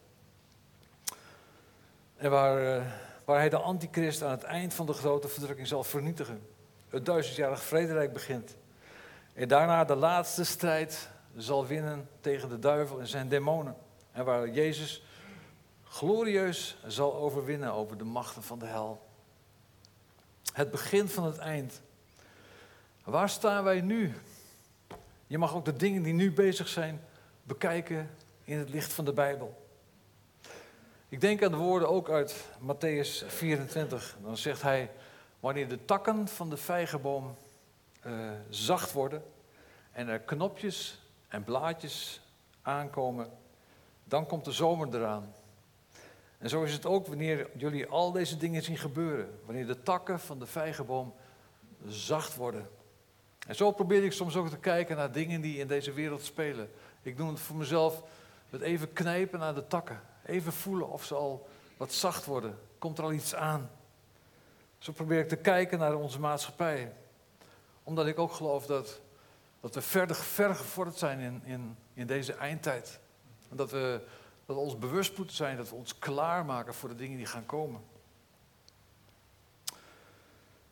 En 2.16 2.30
waar, 2.30 2.76
eh, 2.76 2.87
waar 3.25 3.38
hij 3.38 3.49
de 3.49 3.56
antichrist 3.58 4.23
aan 4.23 4.30
het 4.30 4.42
eind 4.42 4.75
van 4.75 4.87
de 4.87 4.92
grote 4.92 5.28
verdrukking 5.28 5.66
zal 5.68 5.85
vernietigen. 5.85 6.46
Het 6.88 7.06
duizendjarig 7.06 7.62
vrederijk 7.62 8.12
begint. 8.12 8.56
En 9.32 9.49
daarna 9.49 9.85
de 9.85 9.94
laatste 9.94 10.44
strijd 10.44 11.08
zal 11.37 11.66
winnen 11.66 12.08
tegen 12.20 12.49
de 12.49 12.58
duivel 12.58 13.00
en 13.00 13.06
zijn 13.06 13.28
demonen. 13.28 13.76
En 14.12 14.25
waar 14.25 14.49
Jezus 14.49 15.04
glorieus 15.85 16.76
zal 16.87 17.14
overwinnen 17.14 17.73
over 17.73 17.99
de 17.99 18.04
machten 18.04 18.42
van 18.42 18.58
de 18.58 18.66
hel. 18.66 19.06
Het 20.52 20.70
begin 20.70 21.08
van 21.08 21.25
het 21.25 21.38
eind. 21.38 21.80
Waar 23.04 23.28
staan 23.28 23.64
wij 23.64 23.80
nu? 23.80 24.14
Je 25.26 25.38
mag 25.38 25.54
ook 25.54 25.64
de 25.64 25.76
dingen 25.76 26.02
die 26.02 26.14
nu 26.14 26.32
bezig 26.32 26.68
zijn 26.68 27.00
bekijken 27.42 28.11
in 28.44 28.58
het 28.58 28.68
licht 28.68 28.92
van 28.92 29.04
de 29.04 29.12
Bijbel. 29.12 29.65
Ik 31.08 31.20
denk 31.20 31.44
aan 31.44 31.50
de 31.50 31.56
woorden 31.56 31.88
ook 31.88 32.10
uit 32.10 32.44
Matthäus 32.60 33.26
24. 33.26 34.16
Dan 34.22 34.36
zegt 34.36 34.62
hij, 34.62 34.90
wanneer 35.40 35.68
de 35.68 35.84
takken 35.84 36.28
van 36.28 36.50
de 36.50 36.56
vijgenboom 36.56 37.36
uh, 38.06 38.30
zacht 38.48 38.92
worden 38.92 39.22
en 39.92 40.08
er 40.08 40.18
knopjes 40.18 41.02
en 41.28 41.44
blaadjes 41.44 42.20
aankomen, 42.62 43.30
dan 44.04 44.26
komt 44.26 44.44
de 44.44 44.52
zomer 44.52 44.94
eraan. 44.94 45.34
En 46.38 46.48
zo 46.48 46.62
is 46.62 46.72
het 46.72 46.86
ook 46.86 47.06
wanneer 47.06 47.50
jullie 47.56 47.86
al 47.86 48.12
deze 48.12 48.36
dingen 48.36 48.62
zien 48.62 48.78
gebeuren. 48.78 49.40
Wanneer 49.44 49.66
de 49.66 49.82
takken 49.82 50.20
van 50.20 50.38
de 50.38 50.46
vijgenboom 50.46 51.14
zacht 51.86 52.34
worden. 52.34 52.68
En 53.46 53.54
zo 53.54 53.70
probeer 53.70 54.04
ik 54.04 54.12
soms 54.12 54.36
ook 54.36 54.48
te 54.48 54.58
kijken 54.58 54.96
naar 54.96 55.12
dingen 55.12 55.40
die 55.40 55.58
in 55.58 55.66
deze 55.66 55.92
wereld 55.92 56.22
spelen. 56.22 56.70
Ik 57.02 57.16
noem 57.16 57.28
het 57.28 57.40
voor 57.40 57.56
mezelf 57.56 58.02
het 58.50 58.60
even 58.60 58.92
knijpen 58.92 59.38
naar 59.38 59.54
de 59.54 59.66
takken. 59.66 60.00
Even 60.26 60.52
voelen 60.52 60.88
of 60.88 61.04
ze 61.04 61.14
al 61.14 61.49
wat 61.76 61.92
zacht 61.92 62.25
worden. 62.25 62.59
Komt 62.78 62.99
er 62.99 63.04
al 63.04 63.12
iets 63.12 63.35
aan? 63.35 63.71
Zo 64.78 64.92
probeer 64.92 65.21
ik 65.21 65.28
te 65.28 65.37
kijken 65.37 65.78
naar 65.78 65.95
onze 65.95 66.21
maatschappij. 66.21 66.92
Omdat 67.83 68.06
ik 68.06 68.18
ook 68.18 68.33
geloof 68.33 68.66
dat, 68.66 69.00
dat 69.61 69.75
we 69.75 69.83
verder, 69.83 70.16
ver 70.16 70.54
gevorderd 70.54 70.99
zijn 70.99 71.21
in, 71.21 71.42
in, 71.45 71.76
in 71.95 72.06
deze 72.06 72.33
eindtijd. 72.33 72.99
Dat 73.49 73.71
we, 73.71 74.00
dat 74.47 74.56
ons 74.56 74.78
bewust 74.78 75.16
moeten 75.18 75.37
zijn, 75.37 75.56
dat 75.56 75.68
we 75.68 75.75
ons 75.75 75.99
klaarmaken 75.99 76.75
voor 76.75 76.88
de 76.88 76.95
dingen 76.95 77.16
die 77.16 77.26
gaan 77.26 77.47
komen. 77.47 77.80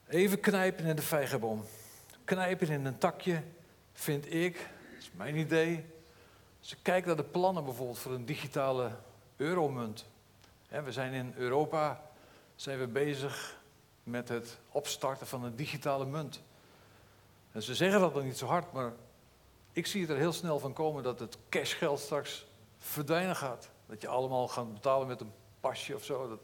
Even 0.08 0.40
knijpen 0.40 0.84
in 0.84 0.96
de 0.96 1.02
vijgenboom. 1.02 1.64
Knijpen 2.24 2.68
in 2.68 2.84
een 2.84 2.98
takje, 2.98 3.42
vind 3.92 4.32
ik, 4.32 4.56
dat 4.56 4.98
is 4.98 5.10
mijn 5.12 5.36
idee. 5.36 5.84
Als 6.60 6.76
kijkt 6.82 7.06
naar 7.06 7.16
de 7.16 7.24
plannen 7.24 7.64
bijvoorbeeld 7.64 7.98
voor 7.98 8.12
een 8.12 8.26
digitale 8.26 8.90
euromunt. 9.36 10.06
We 10.68 10.92
zijn 10.92 11.12
in 11.12 11.34
Europa 11.36 12.00
zijn 12.56 12.78
we 12.78 12.86
bezig 12.86 13.60
met 14.02 14.28
het 14.28 14.58
opstarten 14.70 15.26
van 15.26 15.44
een 15.44 15.56
digitale 15.56 16.06
munt. 16.06 16.42
En 17.52 17.62
ze 17.62 17.74
zeggen 17.74 18.00
dat 18.00 18.14
nog 18.14 18.24
niet 18.24 18.38
zo 18.38 18.46
hard, 18.46 18.72
maar 18.72 18.92
ik 19.72 19.86
zie 19.86 20.00
het 20.00 20.10
er 20.10 20.16
heel 20.16 20.32
snel 20.32 20.58
van 20.58 20.72
komen 20.72 21.02
dat 21.02 21.18
het 21.18 21.38
cashgeld 21.48 22.00
straks 22.00 22.46
verdwijnen 22.78 23.36
gaat. 23.36 23.70
Dat 23.86 24.00
je 24.00 24.08
allemaal 24.08 24.48
gaat 24.48 24.72
betalen 24.72 25.06
met 25.06 25.20
een 25.20 25.32
pasje 25.60 25.94
of 25.94 26.04
zo. 26.04 26.38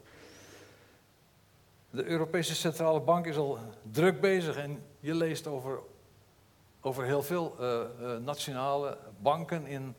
De 1.90 2.04
Europese 2.04 2.54
Centrale 2.54 3.00
Bank 3.00 3.26
is 3.26 3.36
al 3.36 3.58
druk 3.90 4.20
bezig 4.20 4.56
en 4.56 4.84
je 5.00 5.14
leest 5.14 5.46
over, 5.46 5.80
over 6.80 7.04
heel 7.04 7.22
veel 7.22 7.56
uh, 7.60 7.80
uh, 8.00 8.16
nationale 8.16 8.98
banken 9.18 9.66
in 9.66 9.94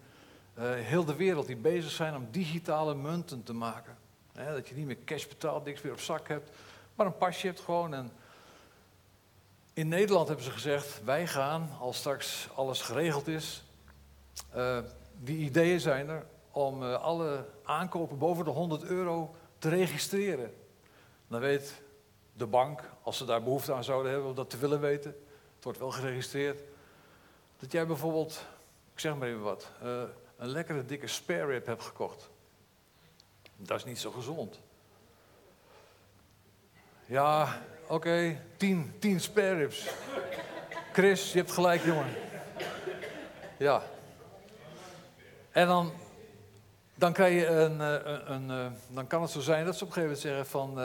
heel 0.62 1.06
de 1.06 1.16
wereld 1.16 1.48
die 1.48 1.56
bezig 1.56 1.92
zijn 1.92 2.16
om 2.16 2.28
digitale 2.32 2.96
munten 2.96 3.44
te 3.44 3.54
maken. 3.54 3.98
dat 4.34 4.68
je 4.68 4.76
niet 4.76 4.86
meer 4.86 5.04
cash 5.06 5.28
betaalt, 5.28 5.66
niks 5.66 5.82
meer 5.82 5.94
op 5.94 6.00
zak 6.00 6.28
hebt, 6.28 6.50
maar 6.96 7.06
een 7.06 7.18
pasje 7.18 7.48
hebt 7.48 7.60
gewoon. 7.60 7.94
En 7.94 8.12
in 9.74 9.88
Nederland 9.88 10.28
hebben 10.28 10.46
ze 10.46 10.52
gezegd, 10.52 11.04
wij 11.04 11.28
gaan, 11.28 11.70
als 11.80 11.98
straks 11.98 12.48
alles 12.56 12.82
geregeld 12.82 13.28
is, 13.28 13.64
uh, 14.56 14.78
die 15.20 15.38
ideeën 15.38 15.80
zijn 15.80 16.10
er, 16.10 16.26
om 16.52 16.84
uh, 16.84 17.02
alle 17.02 17.46
aankopen 17.64 18.18
boven 18.18 18.46
de 18.46 18.52
100 18.52 18.84
euro 18.84 19.36
te 19.58 19.70
registreren. 19.70 20.54
Dan 21.28 21.40
weet 21.40 21.82
de 22.34 22.46
bank, 22.46 22.90
als 23.02 23.18
ze 23.18 23.26
daar 23.26 23.44
behoefte 23.44 23.74
aan 23.74 23.84
zouden 23.84 24.12
hebben 24.12 24.30
om 24.30 24.36
dat 24.36 24.50
te 24.50 24.58
willen 24.58 24.80
weten, 24.80 25.16
het 25.56 25.64
wordt 25.64 25.80
wel 25.80 25.92
geregistreerd, 25.92 26.62
dat 27.60 27.72
jij 27.72 27.88
bijvoorbeeld, 27.88 28.46
ik 28.94 29.00
zeg 29.00 29.16
maar 29.16 29.28
even 29.28 29.42
wat, 29.42 29.72
een 30.42 30.48
lekkere 30.48 30.86
dikke 30.86 31.08
spare 31.08 31.46
rib 31.46 31.66
heb 31.66 31.80
gekocht. 31.80 32.30
Dat 33.58 33.78
is 33.78 33.84
niet 33.84 34.00
zo 34.00 34.12
gezond. 34.12 34.60
Ja, 37.06 37.62
oké, 37.84 37.94
okay, 37.94 38.42
tien, 38.58 38.94
tien 39.00 39.20
spare 39.20 39.56
ribs. 39.56 39.90
Chris, 40.94 41.32
je 41.32 41.38
hebt 41.38 41.52
gelijk, 41.52 41.84
jongen. 41.84 42.14
Ja. 43.58 43.84
En 45.52 45.68
dan, 45.68 45.94
dan, 46.96 47.14
krijg 47.14 47.34
je 47.34 47.48
een, 47.48 47.82
eh, 47.82 48.20
een, 48.26 48.52
eh, 48.52 48.66
dan 48.88 49.08
kan 49.08 49.22
het 49.22 49.32
zo 49.32 49.40
zijn 49.40 49.66
dat 49.66 49.78
ze 49.78 49.84
op 49.84 49.90
een 49.90 49.94
gegeven 49.94 50.02
moment 50.02 50.20
zeggen 50.20 50.46
van... 50.46 50.80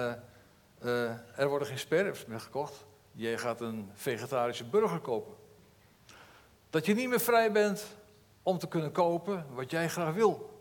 Uh, 0.82 1.10
er 1.36 1.48
worden 1.48 1.68
geen 1.68 1.78
spare 1.78 2.02
ribs 2.02 2.26
meer 2.26 2.40
gekocht. 2.40 2.86
Je 3.12 3.38
gaat 3.38 3.60
een 3.60 3.90
vegetarische 3.94 4.64
burger 4.64 5.00
kopen. 5.00 5.34
Dat 6.70 6.86
je 6.86 6.94
niet 6.94 7.08
meer 7.08 7.20
vrij 7.20 7.52
bent 7.52 7.86
om 8.46 8.58
te 8.58 8.68
kunnen 8.68 8.92
kopen 8.92 9.46
wat 9.54 9.70
jij 9.70 9.88
graag 9.88 10.14
wil. 10.14 10.60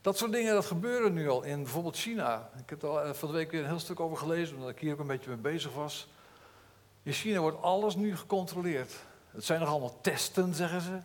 Dat 0.00 0.18
soort 0.18 0.32
dingen, 0.32 0.54
dat 0.54 0.66
gebeuren 0.66 1.12
nu 1.12 1.28
al 1.28 1.42
in 1.42 1.62
bijvoorbeeld 1.62 1.96
China. 1.96 2.50
Ik 2.58 2.70
heb 2.70 2.82
er 2.82 2.96
eh, 2.96 3.12
van 3.12 3.28
de 3.28 3.34
week 3.34 3.50
weer 3.50 3.60
een 3.60 3.68
heel 3.68 3.78
stuk 3.78 4.00
over 4.00 4.16
gelezen, 4.16 4.56
omdat 4.56 4.70
ik 4.70 4.78
hier 4.78 4.92
ook 4.92 4.98
een 4.98 5.06
beetje 5.06 5.30
mee 5.30 5.38
bezig 5.38 5.74
was. 5.74 6.08
In 7.02 7.12
China 7.12 7.40
wordt 7.40 7.62
alles 7.62 7.96
nu 7.96 8.16
gecontroleerd. 8.16 8.92
Het 9.30 9.44
zijn 9.44 9.60
nog 9.60 9.68
allemaal 9.68 10.00
testen, 10.00 10.54
zeggen 10.54 10.80
ze. 10.80 10.98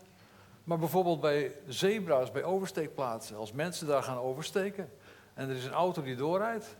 Maar 0.63 0.77
bijvoorbeeld 0.77 1.21
bij 1.21 1.51
zebra's, 1.67 2.31
bij 2.31 2.43
oversteekplaatsen, 2.43 3.37
als 3.37 3.51
mensen 3.51 3.87
daar 3.87 4.03
gaan 4.03 4.17
oversteken 4.17 4.91
en 5.33 5.49
er 5.49 5.55
is 5.55 5.65
een 5.65 5.71
auto 5.71 6.01
die 6.01 6.15
doorrijdt, 6.15 6.75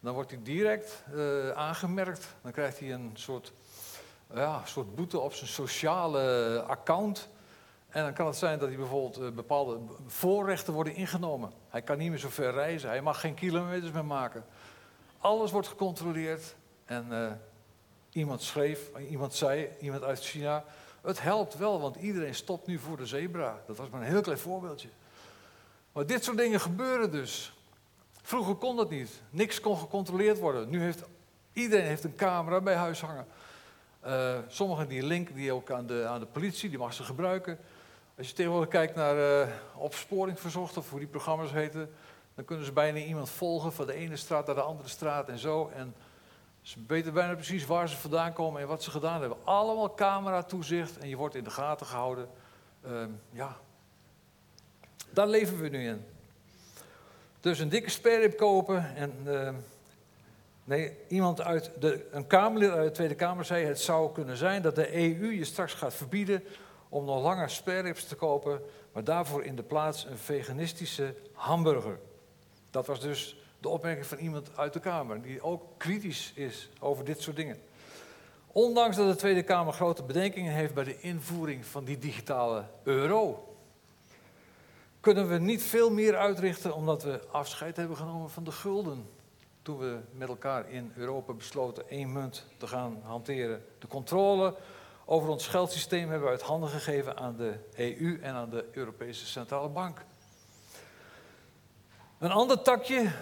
dan 0.00 0.14
wordt 0.14 0.30
hij 0.30 0.40
direct 0.42 1.04
uh, 1.14 1.50
aangemerkt. 1.50 2.28
Dan 2.42 2.52
krijgt 2.52 2.78
hij 2.78 2.92
een 2.92 3.10
soort, 3.14 3.52
ja, 4.34 4.62
soort 4.64 4.94
boete 4.94 5.18
op 5.18 5.32
zijn 5.32 5.50
sociale 5.50 6.64
account. 6.66 7.28
En 7.90 8.02
dan 8.02 8.12
kan 8.12 8.26
het 8.26 8.36
zijn 8.36 8.58
dat 8.58 8.68
hij 8.68 8.76
bijvoorbeeld 8.76 9.16
eh, 9.18 9.30
bepaalde 9.30 9.78
voorrechten 10.06 10.72
worden 10.72 10.94
ingenomen. 10.94 11.52
Hij 11.68 11.82
kan 11.82 11.98
niet 11.98 12.10
meer 12.10 12.18
zo 12.18 12.28
ver 12.28 12.52
reizen, 12.52 12.88
hij 12.88 13.02
mag 13.02 13.20
geen 13.20 13.34
kilometers 13.34 13.92
meer 13.92 14.04
maken. 14.04 14.44
Alles 15.18 15.50
wordt 15.50 15.68
gecontroleerd. 15.68 16.56
En 16.84 17.06
uh, 17.10 17.32
iemand 18.10 18.42
schreef, 18.42 18.90
iemand 19.08 19.34
zei, 19.34 19.68
iemand 19.80 20.02
uit 20.02 20.20
China, 20.20 20.64
het 21.02 21.22
helpt 21.22 21.56
wel, 21.56 21.80
want 21.80 21.96
iedereen 21.96 22.34
stopt 22.34 22.66
nu 22.66 22.78
voor 22.78 22.96
de 22.96 23.06
zebra. 23.06 23.60
Dat 23.66 23.76
was 23.76 23.88
maar 23.88 24.00
een 24.00 24.06
heel 24.06 24.20
klein 24.20 24.38
voorbeeldje. 24.38 24.88
Maar 25.92 26.06
dit 26.06 26.24
soort 26.24 26.36
dingen 26.36 26.60
gebeuren 26.60 27.10
dus. 27.10 27.54
Vroeger 28.22 28.54
kon 28.54 28.76
dat 28.76 28.90
niet. 28.90 29.22
Niks 29.30 29.60
kon 29.60 29.78
gecontroleerd 29.78 30.38
worden. 30.38 30.70
Nu 30.70 30.82
heeft 30.82 31.02
iedereen 31.52 31.86
heeft 31.86 32.04
een 32.04 32.14
camera 32.14 32.60
bij 32.60 32.74
huis 32.74 33.00
hangen. 33.00 33.26
Uh, 34.06 34.38
sommigen 34.48 34.88
die 34.88 35.02
linken 35.02 35.34
die 35.34 35.52
ook 35.52 35.70
aan 35.70 35.86
de, 35.86 36.06
aan 36.06 36.20
de 36.20 36.26
politie, 36.26 36.68
die 36.68 36.78
mag 36.78 36.92
ze 36.92 37.02
gebruiken. 37.02 37.58
Als 38.20 38.28
je 38.28 38.34
tegenwoordig 38.34 38.70
kijkt 38.70 38.94
naar 38.94 39.16
uh, 39.16 39.48
opsporing 39.74 40.40
verzocht, 40.40 40.76
of 40.76 40.90
hoe 40.90 40.98
die 40.98 41.08
programma's 41.08 41.52
heten, 41.52 41.90
dan 42.34 42.44
kunnen 42.44 42.64
ze 42.64 42.72
bijna 42.72 42.98
iemand 42.98 43.30
volgen 43.30 43.72
van 43.72 43.86
de 43.86 43.92
ene 43.92 44.16
straat 44.16 44.46
naar 44.46 44.54
de 44.54 44.60
andere 44.60 44.88
straat 44.88 45.28
en 45.28 45.38
zo. 45.38 45.70
En 45.74 45.94
ze 46.62 46.78
weten 46.86 47.12
bijna 47.12 47.34
precies 47.34 47.66
waar 47.66 47.88
ze 47.88 47.96
vandaan 47.96 48.32
komen 48.32 48.60
en 48.60 48.66
wat 48.66 48.82
ze 48.82 48.90
gedaan 48.90 49.20
hebben. 49.20 49.38
Allemaal 49.44 49.94
camera-toezicht 49.94 50.98
en 50.98 51.08
je 51.08 51.16
wordt 51.16 51.34
in 51.34 51.44
de 51.44 51.50
gaten 51.50 51.86
gehouden. 51.86 52.28
Uh, 52.86 53.02
ja, 53.30 53.56
daar 55.10 55.28
leven 55.28 55.60
we 55.60 55.68
nu 55.68 55.88
in. 55.88 56.04
Dus 57.40 57.58
een 57.58 57.68
dikke 57.68 57.90
sperrip 57.90 58.36
kopen 58.36 58.96
en... 58.96 59.12
Uh, 59.26 59.50
nee, 60.64 60.96
iemand 61.08 61.40
uit 61.40 61.70
de, 61.78 62.06
een 62.10 62.26
Kamerlid 62.26 62.70
uit 62.70 62.86
de 62.86 62.92
Tweede 62.94 63.14
Kamer 63.14 63.44
zei: 63.44 63.64
het 63.64 63.80
zou 63.80 64.12
kunnen 64.12 64.36
zijn 64.36 64.62
dat 64.62 64.74
de 64.74 64.94
EU 64.94 65.30
je 65.30 65.44
straks 65.44 65.74
gaat 65.74 65.94
verbieden 65.94 66.42
om 66.90 67.04
nog 67.04 67.22
langer 67.22 67.50
spareribs 67.50 68.04
te 68.04 68.14
kopen, 68.14 68.60
maar 68.92 69.04
daarvoor 69.04 69.44
in 69.44 69.56
de 69.56 69.62
plaats 69.62 70.04
een 70.04 70.18
veganistische 70.18 71.14
hamburger. 71.32 71.98
Dat 72.70 72.86
was 72.86 73.00
dus 73.00 73.36
de 73.60 73.68
opmerking 73.68 74.06
van 74.06 74.18
iemand 74.18 74.56
uit 74.56 74.72
de 74.72 74.80
Kamer, 74.80 75.22
die 75.22 75.42
ook 75.42 75.62
kritisch 75.76 76.32
is 76.34 76.68
over 76.80 77.04
dit 77.04 77.20
soort 77.20 77.36
dingen. 77.36 77.58
Ondanks 78.46 78.96
dat 78.96 79.08
de 79.08 79.16
Tweede 79.16 79.42
Kamer 79.42 79.72
grote 79.72 80.02
bedenkingen 80.02 80.52
heeft 80.52 80.74
bij 80.74 80.84
de 80.84 81.00
invoering 81.00 81.66
van 81.66 81.84
die 81.84 81.98
digitale 81.98 82.64
euro, 82.82 83.54
kunnen 85.00 85.28
we 85.28 85.38
niet 85.38 85.62
veel 85.62 85.90
meer 85.90 86.16
uitrichten 86.16 86.74
omdat 86.74 87.02
we 87.02 87.20
afscheid 87.30 87.76
hebben 87.76 87.96
genomen 87.96 88.30
van 88.30 88.44
de 88.44 88.52
gulden. 88.52 89.08
Toen 89.62 89.78
we 89.78 89.98
met 90.12 90.28
elkaar 90.28 90.70
in 90.70 90.92
Europa 90.96 91.32
besloten 91.32 91.88
één 91.88 92.12
munt 92.12 92.46
te 92.56 92.66
gaan 92.66 93.00
hanteren. 93.02 93.64
De 93.78 93.86
controle 93.86 94.54
over 95.10 95.28
ons 95.28 95.46
geldsysteem 95.46 96.08
hebben 96.08 96.22
we 96.26 96.32
uit 96.32 96.42
handen 96.42 96.68
gegeven 96.68 97.16
aan 97.16 97.36
de 97.36 97.58
EU 97.76 98.18
en 98.22 98.34
aan 98.34 98.50
de 98.50 98.64
Europese 98.72 99.26
Centrale 99.26 99.68
Bank. 99.68 100.04
Een 102.18 102.30
ander 102.30 102.62
takje 102.62 103.12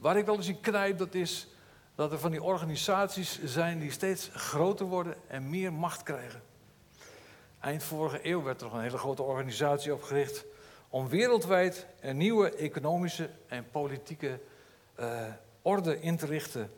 waar 0.00 0.16
ik 0.16 0.26
wel 0.26 0.36
eens 0.36 0.48
in 0.48 0.60
knijp, 0.60 0.98
dat 0.98 1.14
is 1.14 1.46
dat 1.94 2.12
er 2.12 2.18
van 2.18 2.30
die 2.30 2.42
organisaties 2.42 3.44
zijn 3.44 3.78
die 3.78 3.90
steeds 3.90 4.30
groter 4.32 4.86
worden 4.86 5.14
en 5.26 5.50
meer 5.50 5.72
macht 5.72 6.02
krijgen. 6.02 6.42
Eind 7.60 7.82
vorige 7.82 8.18
eeuw 8.22 8.42
werd 8.42 8.60
er 8.60 8.66
nog 8.66 8.74
een 8.76 8.82
hele 8.82 8.98
grote 8.98 9.22
organisatie 9.22 9.94
opgericht 9.94 10.44
om 10.88 11.08
wereldwijd 11.08 11.86
een 12.00 12.16
nieuwe 12.16 12.54
economische 12.54 13.30
en 13.46 13.70
politieke 13.70 14.40
uh, 15.00 15.22
orde 15.62 16.00
in 16.00 16.16
te 16.16 16.26
richten. 16.26 16.70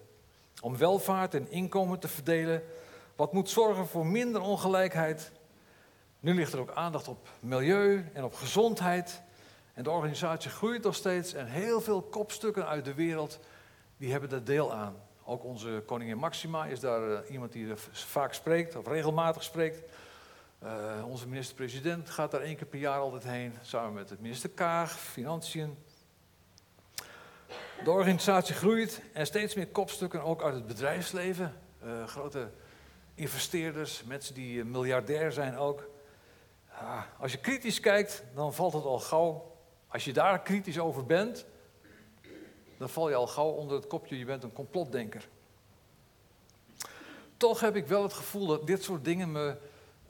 Om 0.60 0.76
welvaart 0.76 1.34
en 1.34 1.50
inkomen 1.50 1.98
te 1.98 2.08
verdelen, 2.08 2.62
wat 3.16 3.32
moet 3.32 3.50
zorgen 3.50 3.86
voor 3.86 4.06
minder 4.06 4.40
ongelijkheid. 4.40 5.32
Nu 6.20 6.34
ligt 6.34 6.52
er 6.52 6.60
ook 6.60 6.74
aandacht 6.74 7.08
op 7.08 7.28
milieu 7.40 8.10
en 8.12 8.24
op 8.24 8.34
gezondheid. 8.34 9.22
En 9.74 9.82
de 9.82 9.90
organisatie 9.90 10.50
groeit 10.50 10.82
nog 10.82 10.94
steeds 10.94 11.32
en 11.32 11.46
heel 11.46 11.80
veel 11.80 12.02
kopstukken 12.02 12.66
uit 12.66 12.84
de 12.84 12.94
wereld 12.94 13.38
die 13.96 14.10
hebben 14.10 14.28
daar 14.28 14.44
deel 14.44 14.72
aan. 14.72 14.96
Ook 15.24 15.44
onze 15.44 15.82
koningin 15.86 16.18
Maxima 16.18 16.66
is 16.66 16.80
daar 16.80 17.08
uh, 17.08 17.18
iemand 17.30 17.52
die 17.52 17.70
er 17.70 17.78
vaak 17.92 18.32
spreekt, 18.32 18.76
of 18.76 18.86
regelmatig 18.86 19.42
spreekt. 19.42 19.82
Uh, 20.62 20.70
onze 21.06 21.28
minister-president 21.28 22.10
gaat 22.10 22.30
daar 22.30 22.40
één 22.40 22.56
keer 22.56 22.66
per 22.66 22.78
jaar 22.78 22.98
altijd 22.98 23.24
heen, 23.24 23.54
samen 23.62 23.92
met 23.92 24.10
het 24.10 24.20
minister 24.20 24.50
Kaag, 24.50 24.98
Financiën. 24.98 25.78
De 27.84 27.90
organisatie 27.90 28.54
groeit 28.54 29.02
en 29.12 29.26
steeds 29.26 29.54
meer 29.54 29.68
kopstukken 29.68 30.22
ook 30.22 30.42
uit 30.42 30.54
het 30.54 30.66
bedrijfsleven. 30.66 31.54
Uh, 31.84 32.06
grote 32.06 32.50
investeerders, 33.16 34.02
mensen 34.02 34.34
die 34.34 34.64
miljardair 34.64 35.32
zijn 35.32 35.56
ook. 35.56 35.88
Uh, 36.72 37.02
als 37.18 37.32
je 37.32 37.38
kritisch 37.38 37.80
kijkt, 37.80 38.24
dan 38.34 38.54
valt 38.54 38.72
het 38.72 38.84
al 38.84 38.98
gauw. 38.98 39.56
Als 39.88 40.04
je 40.04 40.12
daar 40.12 40.42
kritisch 40.42 40.78
over 40.78 41.06
bent, 41.06 41.46
dan 42.78 42.88
val 42.88 43.08
je 43.08 43.14
al 43.14 43.26
gauw 43.26 43.50
onder 43.50 43.76
het 43.76 43.86
kopje, 43.86 44.18
je 44.18 44.24
bent 44.24 44.42
een 44.42 44.52
complotdenker. 44.52 45.28
Toch 47.36 47.60
heb 47.60 47.76
ik 47.76 47.86
wel 47.86 48.02
het 48.02 48.12
gevoel 48.12 48.46
dat 48.46 48.66
dit 48.66 48.82
soort 48.82 49.04
dingen 49.04 49.32
me 49.32 49.56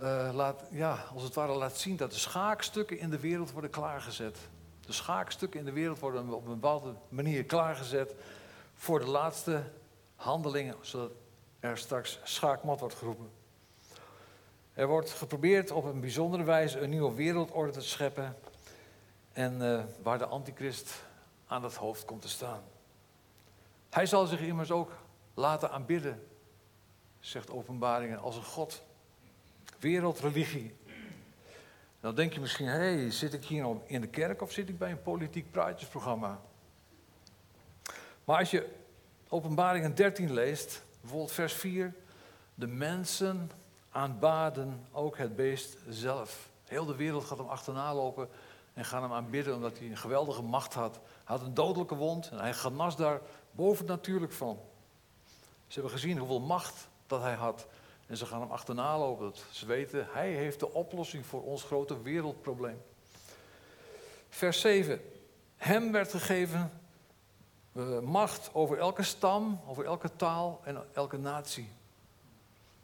uh, 0.00 0.30
laat, 0.34 0.62
ja, 0.70 1.04
als 1.14 1.22
het 1.22 1.34
ware 1.34 1.52
laat 1.52 1.76
zien 1.76 1.96
dat 1.96 2.10
de 2.10 2.18
schaakstukken 2.18 2.98
in 2.98 3.10
de 3.10 3.20
wereld 3.20 3.52
worden 3.52 3.70
klaargezet. 3.70 4.38
De 4.86 4.92
schaakstukken 4.92 5.60
in 5.60 5.66
de 5.66 5.72
wereld 5.72 5.98
worden 5.98 6.32
op 6.32 6.46
een 6.46 6.52
bepaalde 6.52 6.94
manier 7.08 7.44
klaargezet 7.44 8.14
voor 8.74 8.98
de 8.98 9.06
laatste 9.06 9.62
handelingen, 10.16 10.74
zodat 10.80 11.10
er 11.66 11.78
straks 11.78 12.20
schaakmat 12.22 12.80
wordt 12.80 12.94
geroepen. 12.94 13.30
Er 14.72 14.86
wordt 14.86 15.10
geprobeerd 15.10 15.70
op 15.70 15.84
een 15.84 16.00
bijzondere 16.00 16.44
wijze 16.44 16.80
een 16.80 16.90
nieuwe 16.90 17.14
wereldorde 17.14 17.72
te 17.72 17.80
scheppen. 17.80 18.36
En 19.32 19.62
uh, 19.62 19.82
waar 20.02 20.18
de 20.18 20.26
antichrist 20.26 21.04
aan 21.46 21.64
het 21.64 21.74
hoofd 21.74 22.04
komt 22.04 22.22
te 22.22 22.28
staan. 22.28 22.62
Hij 23.90 24.06
zal 24.06 24.26
zich 24.26 24.40
immers 24.40 24.70
ook 24.70 24.92
laten 25.34 25.70
aanbidden, 25.70 26.26
zegt 27.20 27.50
Openbaringen, 27.50 28.18
als 28.18 28.36
een 28.36 28.44
God. 28.44 28.82
Wereldreligie. 29.78 30.74
Dan 32.00 32.14
denk 32.14 32.32
je 32.32 32.40
misschien, 32.40 32.66
hé, 32.66 32.94
hey, 32.94 33.10
zit 33.10 33.32
ik 33.32 33.44
hier 33.44 33.62
nou 33.62 33.78
in 33.86 34.00
de 34.00 34.06
kerk 34.06 34.42
of 34.42 34.52
zit 34.52 34.68
ik 34.68 34.78
bij 34.78 34.90
een 34.90 35.02
politiek 35.02 35.50
praatjesprogramma? 35.50 36.40
Maar 38.24 38.38
als 38.38 38.50
je 38.50 38.68
Openbaringen 39.28 39.94
13 39.94 40.32
leest, 40.32 40.82
bijvoorbeeld 41.06 41.32
vers 41.32 41.52
4, 41.52 41.94
de 42.54 42.66
mensen 42.66 43.50
aanbaden 43.90 44.86
ook 44.92 45.18
het 45.18 45.36
beest 45.36 45.76
zelf. 45.88 46.48
Heel 46.64 46.84
de 46.84 46.96
wereld 46.96 47.24
gaat 47.24 47.38
hem 47.38 47.48
achterna 47.48 47.94
lopen 47.94 48.28
en 48.74 48.84
gaan 48.84 49.02
hem 49.02 49.12
aanbidden 49.12 49.54
omdat 49.54 49.78
hij 49.78 49.88
een 49.88 49.96
geweldige 49.96 50.42
macht 50.42 50.74
had 50.74 51.00
had 51.26 51.42
een 51.42 51.54
dodelijke 51.54 51.94
wond 51.94 52.28
en 52.28 52.38
hij 52.38 52.54
genas 52.54 52.96
daar 52.96 53.20
bovennatuurlijk 53.50 54.32
van. 54.32 54.58
Ze 55.66 55.72
hebben 55.72 55.90
gezien 55.90 56.18
hoeveel 56.18 56.40
macht 56.40 56.88
dat 57.06 57.22
hij 57.22 57.34
had. 57.34 57.66
En 58.06 58.16
ze 58.16 58.26
gaan 58.26 58.40
hem 58.40 58.50
achterna 58.50 58.98
lopen. 58.98 59.32
Ze 59.50 59.66
weten, 59.66 60.06
hij 60.10 60.30
heeft 60.30 60.60
de 60.60 60.72
oplossing 60.72 61.26
voor 61.26 61.42
ons 61.42 61.62
grote 61.62 62.02
wereldprobleem. 62.02 62.82
Vers 64.28 64.60
7. 64.60 65.00
Hem 65.56 65.92
werd 65.92 66.10
gegeven 66.10 66.70
macht 68.02 68.50
over 68.52 68.78
elke 68.78 69.02
stam, 69.02 69.60
over 69.66 69.84
elke 69.84 70.16
taal 70.16 70.60
en 70.64 70.84
elke 70.92 71.16
natie. 71.16 71.68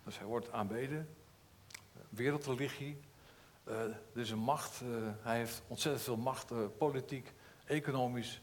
Dus 0.04 0.18
hij 0.18 0.26
wordt 0.26 0.52
aanbeden. 0.52 1.08
Wereldreligie. 2.08 3.00
Uh, 3.68 4.22
is 4.22 4.30
een 4.30 4.38
macht. 4.38 4.80
Uh, 4.80 4.88
hij 5.20 5.36
heeft 5.36 5.62
ontzettend 5.66 6.04
veel 6.04 6.16
macht, 6.16 6.52
politiek, 6.78 7.32
economisch, 7.64 8.40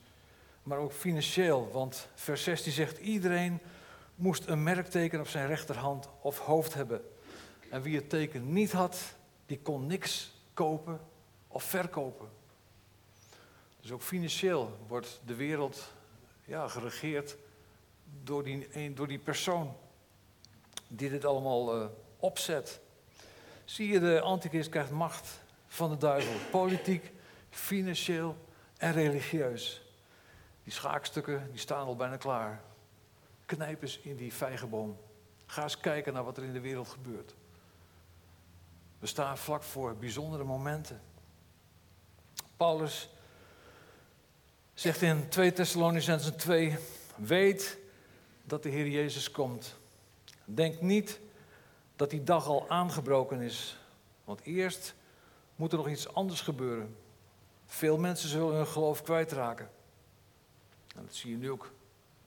maar 0.64 0.78
ook 0.78 0.92
financieel. 0.92 1.70
Want 1.72 2.08
vers 2.16 2.44
16 2.44 2.72
zegt: 2.72 2.98
iedereen 2.98 3.60
moest 4.16 4.48
een 4.48 4.64
merkteken 4.64 5.20
op 5.20 5.28
zijn 5.28 5.48
rechterhand 5.48 6.10
of 6.22 6.40
hoofd 6.40 6.74
hebben. 6.74 7.02
En 7.70 7.82
wie 7.82 7.96
het 7.96 8.10
teken 8.10 8.54
niet 8.54 8.72
had, 8.72 9.16
die 9.46 9.60
kon 9.60 9.88
niks 9.88 10.32
kopen 10.54 11.00
of 11.48 11.64
verkopen. 11.64 12.30
Dus 13.82 13.92
ook 13.92 14.02
financieel 14.02 14.78
wordt 14.88 15.22
de 15.26 15.36
wereld 15.36 15.94
ja, 16.50 16.68
geregeerd 16.68 17.38
door 18.24 18.44
die, 18.44 18.94
door 18.94 19.08
die 19.08 19.20
persoon 19.20 19.78
die 20.88 21.10
dit 21.10 21.26
allemaal 21.26 21.82
uh, 21.82 21.88
opzet. 22.18 22.80
Zie 23.66 23.88
je, 23.88 24.00
de 24.00 24.22
antichrist 24.22 24.70
krijgt 24.70 24.92
macht 24.92 25.40
van 25.68 25.90
de 25.90 25.98
duivel. 25.98 26.34
Politiek, 26.52 27.12
financieel 27.50 28.38
en 28.78 28.92
religieus. 28.92 29.82
Die 30.64 30.74
schaakstukken 30.74 31.52
die 31.52 31.60
staan 31.60 31.86
al 31.86 31.96
bijna 31.96 32.18
klaar. 32.18 32.62
Knijp 33.46 33.82
eens 33.82 34.00
in 34.00 34.16
die 34.16 34.34
vijgenboom. 34.34 34.98
Ga 35.46 35.64
eens 35.64 35.80
kijken 35.80 36.14
naar 36.14 36.24
wat 36.24 36.38
er 36.38 36.44
in 36.44 36.54
de 36.54 36.60
wereld 36.60 36.90
gebeurt. 36.90 37.36
We 39.00 39.08
staan 39.08 39.38
vlak 39.38 39.64
voor 39.64 39.96
bijzondere 39.96 40.44
momenten. 40.44 41.02
Paulus 42.58 43.10
zegt 44.80 45.02
in 45.02 45.30
2 45.30 45.54
Thessalonicenzen 45.54 46.38
2: 46.38 46.78
Weet 47.16 47.78
dat 48.44 48.64
de 48.64 48.70
Heer 48.70 48.88
Jezus 48.88 49.32
komt. 49.32 49.76
Denk 50.46 50.82
niet 50.82 51.20
dat 51.96 52.10
die 52.10 52.24
dag 52.24 52.48
al 52.48 52.70
aangebroken 52.70 53.42
is. 53.42 53.78
Want 54.24 54.42
eerst 54.42 54.96
moet 55.56 55.72
er 55.72 55.78
nog 55.78 55.90
iets 55.90 56.14
anders 56.14 56.42
gebeuren. 56.42 56.96
Veel 57.66 57.98
mensen 57.98 58.30
zullen 58.30 58.56
hun 58.56 58.68
geloof 58.68 59.02
kwijtraken. 59.02 59.70
En 60.96 61.06
dat 61.06 61.16
zie 61.16 61.32
je 61.32 61.38
nu 61.38 61.52
ook 61.52 61.72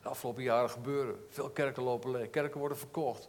de 0.02 0.08
afgelopen 0.08 0.42
jaren 0.42 0.70
gebeuren. 0.70 1.26
Veel 1.28 1.50
kerken 1.50 1.82
lopen 1.82 2.10
leeg. 2.10 2.30
Kerken 2.30 2.60
worden 2.60 2.78
verkocht. 2.78 3.28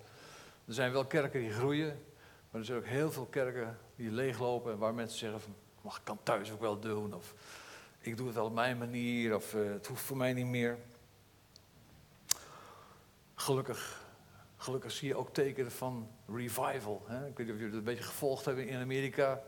Er 0.65 0.73
zijn 0.73 0.91
wel 0.91 1.05
kerken 1.05 1.39
die 1.39 1.53
groeien, 1.53 2.03
maar 2.49 2.62
er 2.62 2.65
zijn 2.67 2.77
ook 2.77 2.86
heel 2.86 3.12
veel 3.12 3.25
kerken 3.25 3.77
die 3.95 4.12
leeglopen 4.12 4.71
en 4.71 4.77
waar 4.77 4.93
mensen 4.93 5.19
zeggen 5.19 5.41
van, 5.41 5.55
mag 5.81 5.97
ik 5.97 6.03
kan 6.03 6.19
thuis 6.23 6.51
ook 6.51 6.62
wel 6.62 6.79
doen 6.79 7.13
of 7.13 7.33
ik 8.05 8.17
doe 8.17 8.25
het 8.25 8.35
wel 8.35 8.45
op 8.45 8.53
mijn 8.53 8.77
manier 8.77 9.35
of 9.35 9.53
uh, 9.53 9.71
het 9.71 9.87
hoeft 9.87 10.01
voor 10.01 10.17
mij 10.17 10.33
niet 10.33 10.45
meer. 10.45 10.77
Gelukkig, 13.35 14.05
gelukkig 14.57 14.91
zie 14.91 15.07
je 15.07 15.15
ook 15.15 15.33
tekenen 15.33 15.71
van 15.71 16.07
revival. 16.27 17.03
Hè? 17.05 17.27
Ik 17.27 17.37
weet 17.37 17.45
niet 17.45 17.55
of 17.55 17.61
jullie 17.61 17.65
het 17.65 17.73
een 17.73 17.83
beetje 17.83 18.03
gevolgd 18.03 18.45
hebben 18.45 18.67
in 18.67 18.79
Amerika. 18.79 19.41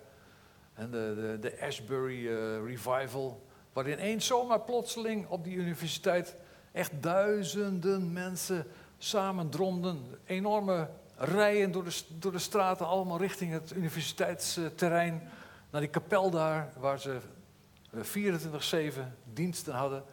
En 0.74 0.92
de, 0.92 1.14
de, 1.16 1.50
de 1.50 1.62
Ashbury 1.62 2.26
uh, 2.26 2.66
Revival, 2.66 3.46
waarin 3.74 3.98
eens 3.98 4.26
zomaar 4.26 4.62
plotseling 4.62 5.28
op 5.28 5.44
die 5.44 5.56
universiteit 5.56 6.36
echt 6.72 6.92
duizenden 7.04 8.14
mensen 8.14 8.68
samen 8.98 9.50
dromden. 9.50 10.20
Enorme 10.26 10.90
rijen 11.18 11.72
door 11.72 11.84
de, 11.84 12.02
door 12.08 12.32
de 12.32 12.40
straten, 12.40 12.88
allemaal 12.88 13.18
richting 13.18 13.52
het 13.52 13.74
universiteitsterrein. 13.76 15.30
Naar 15.70 15.82
die 15.82 15.90
kapel 15.90 16.30
daar, 16.30 16.74
waar 16.78 17.00
ze 17.00 17.20
24-7 18.04 19.00
diensten 19.34 19.74
hadden. 19.74 20.04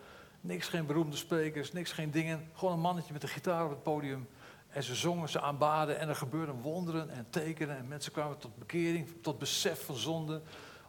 Niks, 0.41 0.69
geen 0.69 0.87
beroemde 0.87 1.17
sprekers, 1.17 1.73
niks, 1.73 1.93
geen 1.93 2.11
dingen. 2.11 2.51
Gewoon 2.55 2.75
een 2.75 2.81
mannetje 2.81 3.13
met 3.13 3.23
een 3.23 3.29
gitaar 3.29 3.65
op 3.65 3.71
het 3.71 3.83
podium. 3.83 4.29
En 4.69 4.83
ze 4.83 4.95
zongen, 4.95 5.29
ze 5.29 5.41
aanbaden 5.41 5.99
en 5.99 6.09
er 6.09 6.17
gebeurden 6.17 6.61
wonderen 6.61 7.11
en 7.11 7.27
tekenen. 7.31 7.77
En 7.77 7.89
mensen 7.89 8.13
kwamen 8.13 8.39
tot 8.39 8.59
bekering, 8.59 9.09
tot 9.23 9.39
besef 9.39 9.85
van 9.85 9.97
zonde. 9.97 10.43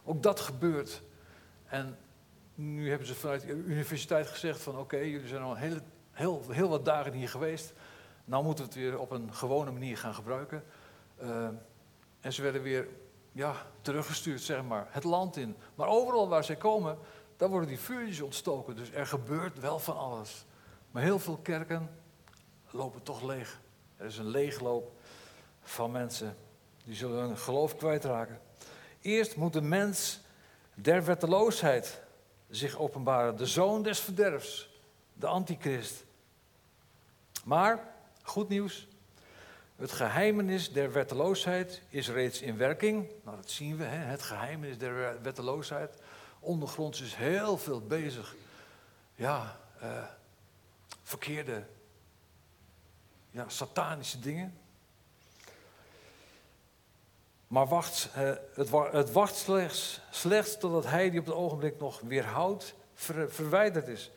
Ook 0.04 0.22
dat 0.22 0.40
gebeurt. 0.40 1.02
En 1.66 1.98
nu 2.54 2.88
hebben 2.88 3.06
ze 3.06 3.14
vanuit 3.14 3.40
de 3.40 3.52
universiteit 3.52 4.26
gezegd 4.26 4.60
van 4.62 4.78
oké, 4.78 4.96
jullie 4.96 5.28
zijn 5.28 5.42
al 5.42 5.56
heel, 5.56 5.76
heel, 6.10 6.42
heel 6.50 6.68
wat 6.68 6.84
dagen 6.84 7.12
hier 7.12 7.28
geweest. 7.28 7.72
Nou 8.24 8.44
moeten 8.44 8.64
we 8.64 8.70
het 8.70 8.80
weer 8.80 8.98
op 8.98 9.10
een 9.10 9.34
gewone 9.34 9.70
manier 9.70 9.98
gaan 9.98 10.14
gebruiken. 10.14 10.64
Uh, 11.22 11.48
en 12.20 12.32
ze 12.32 12.42
werden 12.42 12.62
weer 12.62 12.88
ja, 13.34 13.66
teruggestuurd, 13.80 14.40
zeg 14.40 14.62
maar, 14.62 14.86
het 14.90 15.04
land 15.04 15.36
in. 15.36 15.56
Maar 15.74 15.88
overal 15.88 16.28
waar 16.28 16.44
zij 16.44 16.56
komen, 16.56 16.98
daar 17.36 17.48
worden 17.48 17.68
die 17.68 17.78
vuurtjes 17.78 18.20
ontstoken. 18.20 18.76
Dus 18.76 18.90
er 18.90 19.06
gebeurt 19.06 19.60
wel 19.60 19.78
van 19.78 19.96
alles. 19.96 20.44
Maar 20.90 21.02
heel 21.02 21.18
veel 21.18 21.36
kerken 21.36 21.90
lopen 22.70 23.02
toch 23.02 23.22
leeg. 23.22 23.60
Er 23.96 24.06
is 24.06 24.18
een 24.18 24.28
leegloop 24.28 24.92
van 25.62 25.90
mensen. 25.90 26.36
Die 26.84 26.94
zullen 26.94 27.18
hun 27.18 27.38
geloof 27.38 27.76
kwijtraken. 27.76 28.40
Eerst 29.00 29.36
moet 29.36 29.52
de 29.52 29.62
mens 29.62 30.20
der 30.74 31.04
wetteloosheid 31.04 32.02
zich 32.50 32.78
openbaren. 32.78 33.36
De 33.36 33.46
zoon 33.46 33.82
des 33.82 34.00
verderfs. 34.00 34.68
De 35.12 35.26
antichrist. 35.26 36.04
Maar, 37.44 37.94
goed 38.22 38.48
nieuws. 38.48 38.88
Het 39.76 39.92
geheimenis 39.92 40.72
der 40.72 40.92
wetteloosheid 40.92 41.82
is 41.88 42.08
reeds 42.08 42.40
in 42.40 42.56
werking. 42.56 43.08
Nou, 43.24 43.36
dat 43.36 43.50
zien 43.50 43.76
we, 43.76 43.84
hè? 43.84 43.96
het 43.96 44.22
geheimenis 44.22 44.78
der 44.78 45.22
wetteloosheid. 45.22 45.94
ondergronds 46.40 47.00
is 47.00 47.14
heel 47.14 47.58
veel 47.58 47.80
bezig. 47.80 48.34
Ja, 49.14 49.56
uh, 49.82 50.04
verkeerde, 51.02 51.66
ja, 53.30 53.48
satanische 53.48 54.20
dingen. 54.20 54.58
Maar 57.46 57.66
wacht, 57.66 58.08
uh, 58.16 58.32
het, 58.54 58.70
het, 58.92 59.12
wacht 59.12 59.36
slechts, 59.36 60.00
slechts 60.10 60.58
totdat 60.58 60.86
hij 60.86 61.10
die 61.10 61.20
op 61.20 61.26
het 61.26 61.34
ogenblik 61.34 61.78
nog 61.78 62.00
weerhoudt, 62.00 62.74
ver, 62.94 63.32
verwijderd 63.32 63.88
is. 63.88 64.10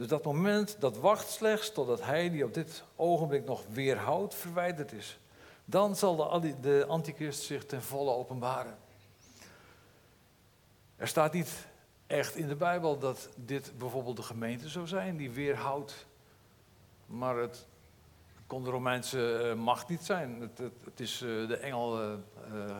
Dus 0.00 0.08
dat 0.08 0.24
moment, 0.24 0.76
dat 0.78 0.98
wacht 0.98 1.30
slechts 1.30 1.72
totdat 1.72 2.02
hij 2.02 2.30
die 2.30 2.44
op 2.44 2.54
dit 2.54 2.84
ogenblik 2.96 3.44
nog 3.44 3.62
weerhoudt, 3.72 4.34
verwijderd 4.34 4.92
is. 4.92 5.18
Dan 5.64 5.96
zal 5.96 6.40
de, 6.40 6.60
de 6.60 6.84
antichrist 6.88 7.42
zich 7.42 7.66
ten 7.66 7.82
volle 7.82 8.10
openbaren. 8.10 8.78
Er 10.96 11.08
staat 11.08 11.32
niet 11.32 11.66
echt 12.06 12.36
in 12.36 12.48
de 12.48 12.54
Bijbel 12.54 12.98
dat 12.98 13.28
dit 13.34 13.72
bijvoorbeeld 13.78 14.16
de 14.16 14.22
gemeente 14.22 14.68
zou 14.68 14.86
zijn 14.86 15.16
die 15.16 15.30
weerhoudt. 15.30 16.06
Maar 17.06 17.36
het 17.36 17.66
kon 18.46 18.64
de 18.64 18.70
Romeinse 18.70 19.36
eh, 19.36 19.54
macht 19.54 19.88
niet 19.88 20.04
zijn. 20.04 20.40
Het, 20.40 20.58
het, 20.84 21.00
is 21.00 21.22
uh, 21.22 21.48
de 21.48 21.56
engel 21.56 22.02
uh, 22.02 22.76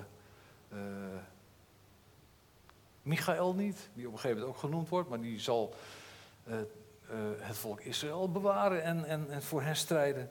Michael 3.02 3.54
niet, 3.54 3.88
die 3.94 4.06
op 4.06 4.12
een 4.12 4.18
gegeven 4.18 4.38
moment 4.40 4.56
ook 4.56 4.62
genoemd 4.62 4.88
wordt, 4.88 5.08
maar 5.08 5.20
die 5.20 5.40
zal 5.40 5.74
het 7.38 7.56
volk 7.56 7.80
Israël 7.80 8.30
bewaren 8.30 8.82
en, 8.82 9.04
en, 9.04 9.30
en 9.30 9.42
voor 9.42 9.62
hen 9.62 9.76
strijden. 9.76 10.30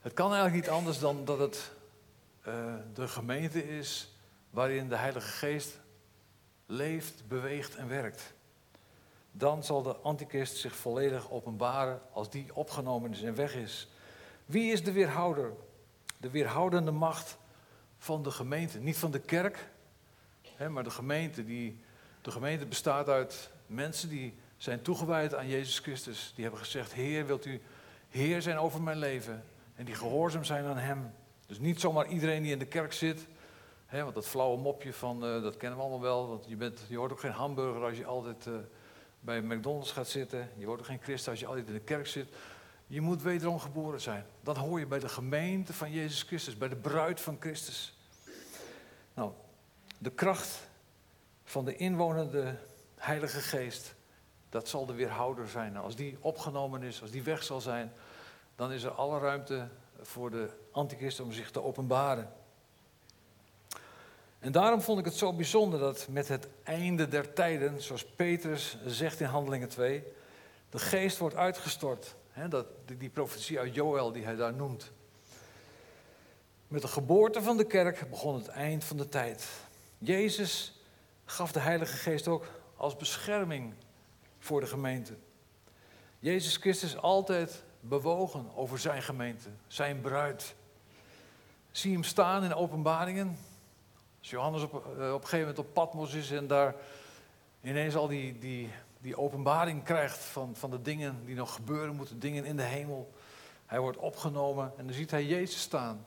Het 0.00 0.12
kan 0.12 0.32
eigenlijk 0.32 0.64
niet 0.64 0.74
anders 0.74 0.98
dan 0.98 1.24
dat 1.24 1.38
het 1.38 1.70
de 2.94 3.08
gemeente 3.08 3.76
is 3.78 4.14
waarin 4.50 4.88
de 4.88 4.96
Heilige 4.96 5.28
Geest 5.28 5.80
leeft, 6.66 7.28
beweegt 7.28 7.76
en 7.76 7.88
werkt. 7.88 8.32
Dan 9.32 9.64
zal 9.64 9.82
de 9.82 9.96
antichrist 9.96 10.56
zich 10.56 10.76
volledig 10.76 11.30
openbaren 11.30 12.00
als 12.12 12.30
die 12.30 12.54
opgenomen 12.54 13.10
is 13.10 13.22
en 13.22 13.34
weg 13.34 13.54
is. 13.54 13.88
Wie 14.46 14.72
is 14.72 14.84
de 14.84 14.92
weerhouder? 14.92 15.52
De 16.20 16.30
weerhoudende 16.30 16.90
macht 16.90 17.38
van 17.98 18.22
de 18.22 18.30
gemeente. 18.30 18.78
Niet 18.78 18.98
van 18.98 19.10
de 19.10 19.20
kerk, 19.20 19.68
hè, 20.56 20.68
maar 20.68 20.84
de 20.84 20.90
gemeente. 20.90 21.44
Die, 21.44 21.80
de 22.22 22.30
gemeente 22.30 22.66
bestaat 22.66 23.08
uit 23.08 23.50
mensen 23.66 24.08
die 24.08 24.38
zijn 24.58 24.82
toegewijd 24.82 25.34
aan 25.34 25.48
Jezus 25.48 25.78
Christus. 25.78 26.32
Die 26.34 26.44
hebben 26.44 26.62
gezegd, 26.62 26.92
Heer, 26.92 27.26
wilt 27.26 27.44
u 27.44 27.60
Heer 28.08 28.42
zijn 28.42 28.58
over 28.58 28.82
mijn 28.82 28.98
leven? 28.98 29.44
En 29.74 29.84
die 29.84 29.94
gehoorzaam 29.94 30.44
zijn 30.44 30.64
aan 30.64 30.76
Hem. 30.76 31.10
Dus 31.46 31.58
niet 31.58 31.80
zomaar 31.80 32.06
iedereen 32.06 32.42
die 32.42 32.52
in 32.52 32.58
de 32.58 32.66
kerk 32.66 32.92
zit 32.92 33.26
want 33.90 34.14
dat 34.14 34.26
flauwe 34.26 34.58
mopje 34.58 34.92
van, 34.92 35.24
uh, 35.24 35.42
dat 35.42 35.56
kennen 35.56 35.78
we 35.78 35.84
allemaal 35.84 36.00
wel. 36.00 36.28
Want 36.28 36.44
je, 36.48 36.56
bent, 36.56 36.80
je 36.88 36.96
wordt 36.96 37.12
ook 37.12 37.20
geen 37.20 37.30
hamburger 37.30 37.84
als 37.84 37.96
je 37.96 38.06
altijd 38.06 38.46
uh, 38.46 38.54
bij 39.20 39.40
McDonald's 39.40 39.92
gaat 39.92 40.08
zitten. 40.08 40.50
Je 40.56 40.66
wordt 40.66 40.80
ook 40.80 40.88
geen 40.88 41.02
christen 41.02 41.30
als 41.30 41.40
je 41.40 41.46
altijd 41.46 41.66
in 41.66 41.72
de 41.72 41.80
kerk 41.80 42.06
zit. 42.06 42.28
Je 42.86 43.00
moet 43.00 43.22
wederom 43.22 43.58
geboren 43.58 44.00
zijn. 44.00 44.24
Dan 44.42 44.56
hoor 44.56 44.78
je 44.78 44.86
bij 44.86 44.98
de 44.98 45.08
gemeente 45.08 45.72
van 45.72 45.92
Jezus 45.92 46.22
Christus, 46.22 46.58
bij 46.58 46.68
de 46.68 46.76
bruid 46.76 47.20
van 47.20 47.36
Christus. 47.40 47.98
Nou, 49.14 49.32
de 49.98 50.10
kracht 50.10 50.68
van 51.44 51.64
de 51.64 51.76
inwonende 51.76 52.58
Heilige 52.94 53.40
Geest, 53.40 53.94
dat 54.48 54.68
zal 54.68 54.86
de 54.86 54.94
weerhouder 54.94 55.48
zijn. 55.48 55.76
Als 55.76 55.96
die 55.96 56.16
opgenomen 56.20 56.82
is, 56.82 57.02
als 57.02 57.10
die 57.10 57.22
weg 57.22 57.42
zal 57.42 57.60
zijn, 57.60 57.92
dan 58.56 58.72
is 58.72 58.82
er 58.82 58.90
alle 58.90 59.18
ruimte 59.18 59.68
voor 60.00 60.30
de 60.30 60.48
antichrist 60.70 61.20
om 61.20 61.32
zich 61.32 61.50
te 61.50 61.62
openbaren. 61.62 62.32
En 64.38 64.52
daarom 64.52 64.80
vond 64.80 64.98
ik 64.98 65.04
het 65.04 65.14
zo 65.14 65.32
bijzonder 65.32 65.80
dat 65.80 66.06
met 66.10 66.28
het 66.28 66.48
einde 66.62 67.08
der 67.08 67.32
tijden, 67.32 67.82
zoals 67.82 68.04
Petrus 68.04 68.76
zegt 68.86 69.20
in 69.20 69.26
Handelingen 69.26 69.68
2, 69.68 70.04
de 70.70 70.78
geest 70.78 71.18
wordt 71.18 71.36
uitgestort. 71.36 72.14
dat, 72.48 72.66
die, 72.84 72.96
die 72.96 73.10
profetie 73.10 73.58
uit 73.58 73.74
Joël 73.74 74.12
die 74.12 74.24
hij 74.24 74.36
daar 74.36 74.54
noemt. 74.54 74.90
Met 76.68 76.82
de 76.82 76.88
geboorte 76.88 77.42
van 77.42 77.56
de 77.56 77.64
kerk 77.64 78.10
begon 78.10 78.34
het 78.34 78.48
eind 78.48 78.84
van 78.84 78.96
de 78.96 79.08
tijd. 79.08 79.46
Jezus 79.98 80.80
gaf 81.24 81.52
de 81.52 81.60
Heilige 81.60 81.96
Geest 81.96 82.28
ook 82.28 82.44
als 82.76 82.96
bescherming 82.96 83.74
voor 84.38 84.60
de 84.60 84.66
gemeente. 84.66 85.14
Jezus 86.18 86.56
Christus 86.56 86.94
is 86.94 87.00
altijd 87.00 87.62
bewogen 87.80 88.54
over 88.54 88.78
zijn 88.78 89.02
gemeente, 89.02 89.48
zijn 89.66 90.00
bruid. 90.00 90.54
Zie 91.70 91.92
hem 91.92 92.04
staan 92.04 92.44
in 92.44 92.54
openbaringen, 92.54 93.38
als 94.18 94.30
Johannes 94.30 94.62
op, 94.62 94.72
eh, 94.74 94.80
op 94.80 95.20
een 95.22 95.28
gegeven 95.28 95.38
moment 95.38 95.58
op 95.58 95.72
Patmos 95.72 96.14
is 96.14 96.30
en 96.30 96.46
daar 96.46 96.74
ineens 97.62 97.96
al 97.96 98.08
die, 98.08 98.38
die, 98.38 98.70
die 99.00 99.16
openbaring 99.16 99.84
krijgt 99.84 100.18
van, 100.18 100.56
van 100.56 100.70
de 100.70 100.82
dingen 100.82 101.24
die 101.24 101.34
nog 101.34 101.54
gebeuren 101.54 101.94
moeten, 101.94 102.18
dingen 102.18 102.44
in 102.44 102.56
de 102.56 102.62
hemel. 102.62 103.12
Hij 103.66 103.80
wordt 103.80 103.98
opgenomen 103.98 104.72
en 104.76 104.84
dan 104.84 104.94
ziet 104.94 105.10
hij 105.10 105.24
Jezus 105.24 105.60
staan. 105.60 106.06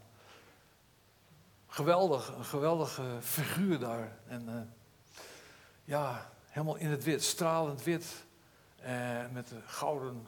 Geweldig, 1.68 2.34
een 2.38 2.46
geweldige 2.46 3.04
figuur 3.22 3.80
daar. 3.80 4.18
En 4.28 4.50
uh, 4.50 4.62
ja, 5.84 6.32
helemaal 6.52 6.76
in 6.76 6.90
het 6.90 7.04
wit, 7.04 7.24
stralend 7.24 7.84
wit. 7.84 8.06
Uh, 8.86 8.88
met 9.32 9.52
een 9.52 9.62
gouden, 9.66 10.28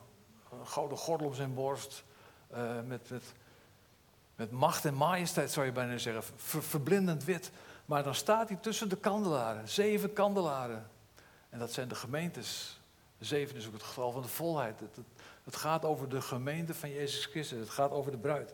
gouden 0.63 0.97
gordel 0.97 1.27
om 1.27 1.33
zijn 1.33 1.53
borst. 1.53 2.03
Uh, 2.53 2.71
met, 2.87 3.09
met, 4.35 4.51
macht 4.51 4.85
en 4.85 4.93
majesteit 4.93 5.51
zou 5.51 5.65
je 5.65 5.71
bijna 5.71 5.97
zeggen. 5.97 6.23
Ver, 6.35 6.63
verblindend 6.63 7.23
wit. 7.23 7.51
Maar 7.85 8.03
dan 8.03 8.15
staat 8.15 8.49
hij 8.49 8.57
tussen 8.57 8.89
de 8.89 8.97
kandelaren, 8.97 9.69
zeven 9.69 10.13
kandelaren. 10.13 10.87
En 11.49 11.59
dat 11.59 11.71
zijn 11.71 11.87
de 11.87 11.95
gemeentes. 11.95 12.81
Zeven 13.19 13.55
is 13.55 13.67
ook 13.67 13.73
het 13.73 13.83
geval 13.83 14.11
van 14.11 14.21
de 14.21 14.27
volheid. 14.27 14.79
Het, 14.79 14.97
het, 15.43 15.55
gaat 15.55 15.85
over 15.85 16.09
de 16.09 16.21
gemeente 16.21 16.73
van 16.73 16.89
Jezus 16.91 17.25
Christus. 17.25 17.59
Het 17.59 17.69
gaat 17.69 17.91
over 17.91 18.11
de 18.11 18.17
bruid. 18.17 18.53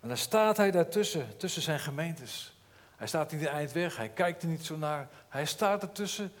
En 0.00 0.08
dan 0.08 0.16
staat 0.16 0.56
hij 0.56 0.70
daartussen, 0.70 1.36
tussen 1.36 1.62
zijn 1.62 1.80
gemeentes. 1.80 2.56
Hij 2.96 3.06
staat 3.06 3.32
niet 3.32 3.44
eind 3.44 3.72
weg, 3.72 3.96
hij 3.96 4.08
kijkt 4.08 4.42
er 4.42 4.48
niet 4.48 4.64
zo 4.64 4.76
naar. 4.76 5.08
Hij 5.28 5.46
staat 5.46 5.82
ertussen. 5.82 6.32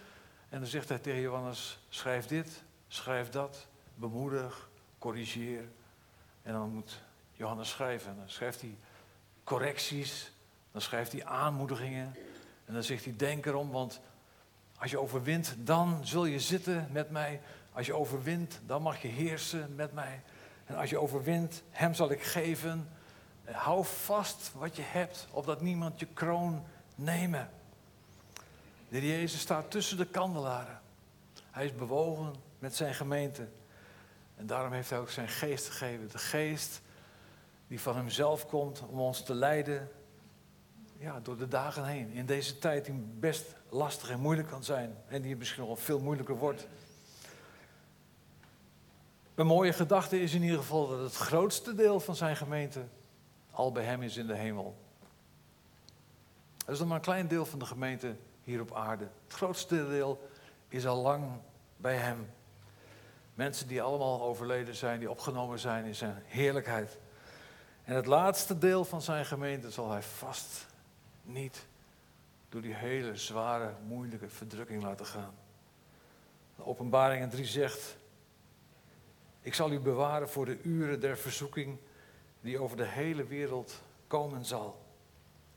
En 0.48 0.58
dan 0.58 0.68
zegt 0.68 0.88
hij 0.88 0.98
tegen 0.98 1.20
Johannes: 1.20 1.78
schrijf 1.88 2.26
dit, 2.26 2.62
schrijf 2.88 3.30
dat, 3.30 3.66
bemoedig, 3.94 4.68
corrigeer. 4.98 5.64
En 6.42 6.52
dan 6.52 6.70
moet 6.70 7.02
Johannes 7.32 7.70
schrijven. 7.70 8.10
En 8.10 8.16
dan 8.16 8.30
schrijft 8.30 8.60
hij 8.60 8.78
correcties, 9.44 10.32
dan 10.72 10.80
schrijft 10.80 11.12
hij 11.12 11.24
aanmoedigingen. 11.24 12.14
En 12.64 12.74
dan 12.74 12.82
zegt 12.82 13.04
hij: 13.04 13.14
Denk 13.16 13.46
erom, 13.46 13.70
want 13.70 14.00
als 14.78 14.90
je 14.90 15.00
overwint, 15.00 15.56
dan 15.58 16.06
zul 16.06 16.24
je 16.24 16.40
zitten 16.40 16.88
met 16.92 17.10
mij. 17.10 17.40
Als 17.72 17.86
je 17.86 17.94
overwint, 17.94 18.60
dan 18.66 18.82
mag 18.82 19.02
je 19.02 19.08
heersen 19.08 19.74
met 19.74 19.92
mij. 19.92 20.22
En 20.64 20.76
als 20.76 20.90
je 20.90 20.98
overwint, 20.98 21.62
hem 21.70 21.94
zal 21.94 22.10
ik 22.10 22.22
geven. 22.22 22.88
Hou 23.44 23.84
vast 23.84 24.52
wat 24.54 24.76
je 24.76 24.82
hebt, 24.82 25.28
opdat 25.30 25.60
niemand 25.60 26.00
je 26.00 26.06
kroon 26.06 26.66
nemen. 26.94 27.50
De 28.88 29.06
Jezus 29.06 29.40
staat 29.40 29.70
tussen 29.70 29.96
de 29.96 30.06
kandelaren. 30.06 30.80
Hij 31.50 31.64
is 31.64 31.74
bewogen 31.74 32.34
met 32.58 32.76
zijn 32.76 32.94
gemeente. 32.94 33.48
En 34.36 34.46
daarom 34.46 34.72
heeft 34.72 34.90
hij 34.90 34.98
ook 34.98 35.10
zijn 35.10 35.28
geest 35.28 35.68
gegeven. 35.68 36.08
De 36.08 36.18
geest 36.18 36.80
die 37.66 37.80
van 37.80 37.96
hemzelf 37.96 38.46
komt 38.46 38.82
om 38.88 38.98
ons 38.98 39.22
te 39.22 39.34
leiden 39.34 39.90
ja, 40.98 41.20
door 41.20 41.36
de 41.36 41.48
dagen 41.48 41.84
heen. 41.84 42.12
In 42.12 42.26
deze 42.26 42.58
tijd 42.58 42.84
die 42.84 42.94
best 43.18 43.54
lastig 43.68 44.10
en 44.10 44.20
moeilijk 44.20 44.48
kan 44.48 44.64
zijn. 44.64 44.96
En 45.08 45.22
die 45.22 45.36
misschien 45.36 45.66
nog 45.66 45.80
veel 45.80 46.00
moeilijker 46.00 46.36
wordt. 46.36 46.66
Een 49.34 49.46
mooie 49.46 49.72
gedachte 49.72 50.20
is 50.20 50.34
in 50.34 50.42
ieder 50.42 50.58
geval 50.58 50.88
dat 50.88 51.00
het 51.00 51.14
grootste 51.14 51.74
deel 51.74 52.00
van 52.00 52.16
zijn 52.16 52.36
gemeente 52.36 52.84
al 53.50 53.72
bij 53.72 53.84
hem 53.84 54.02
is 54.02 54.16
in 54.16 54.26
de 54.26 54.36
hemel. 54.36 54.76
Dat 56.56 56.74
is 56.74 56.78
nog 56.78 56.88
maar 56.88 56.96
een 56.96 57.02
klein 57.02 57.28
deel 57.28 57.46
van 57.46 57.58
de 57.58 57.66
gemeente 57.66 58.16
hier 58.48 58.60
op 58.60 58.74
aarde. 58.74 59.08
Het 59.24 59.32
grootste 59.32 59.88
deel 59.88 60.28
is 60.68 60.86
al 60.86 61.02
lang 61.02 61.30
bij 61.76 61.96
hem. 61.96 62.30
Mensen 63.34 63.68
die 63.68 63.82
allemaal 63.82 64.22
overleden 64.22 64.74
zijn, 64.74 64.98
die 64.98 65.10
opgenomen 65.10 65.58
zijn 65.58 65.84
in 65.84 65.94
zijn 65.94 66.22
heerlijkheid. 66.24 66.98
En 67.84 67.94
het 67.94 68.06
laatste 68.06 68.58
deel 68.58 68.84
van 68.84 69.02
zijn 69.02 69.24
gemeente 69.24 69.70
zal 69.70 69.90
hij 69.90 70.02
vast 70.02 70.66
niet 71.22 71.66
door 72.48 72.60
die 72.60 72.74
hele 72.74 73.16
zware, 73.16 73.74
moeilijke 73.86 74.28
verdrukking 74.28 74.82
laten 74.82 75.06
gaan. 75.06 75.34
De 76.56 76.64
openbaring 76.64 77.30
3 77.30 77.44
zegt, 77.44 77.96
ik 79.40 79.54
zal 79.54 79.72
u 79.72 79.78
bewaren 79.80 80.28
voor 80.28 80.44
de 80.44 80.62
uren 80.62 81.00
der 81.00 81.18
verzoeking 81.18 81.78
die 82.40 82.58
over 82.58 82.76
de 82.76 82.86
hele 82.86 83.24
wereld 83.24 83.82
komen 84.06 84.44
zal. 84.44 84.82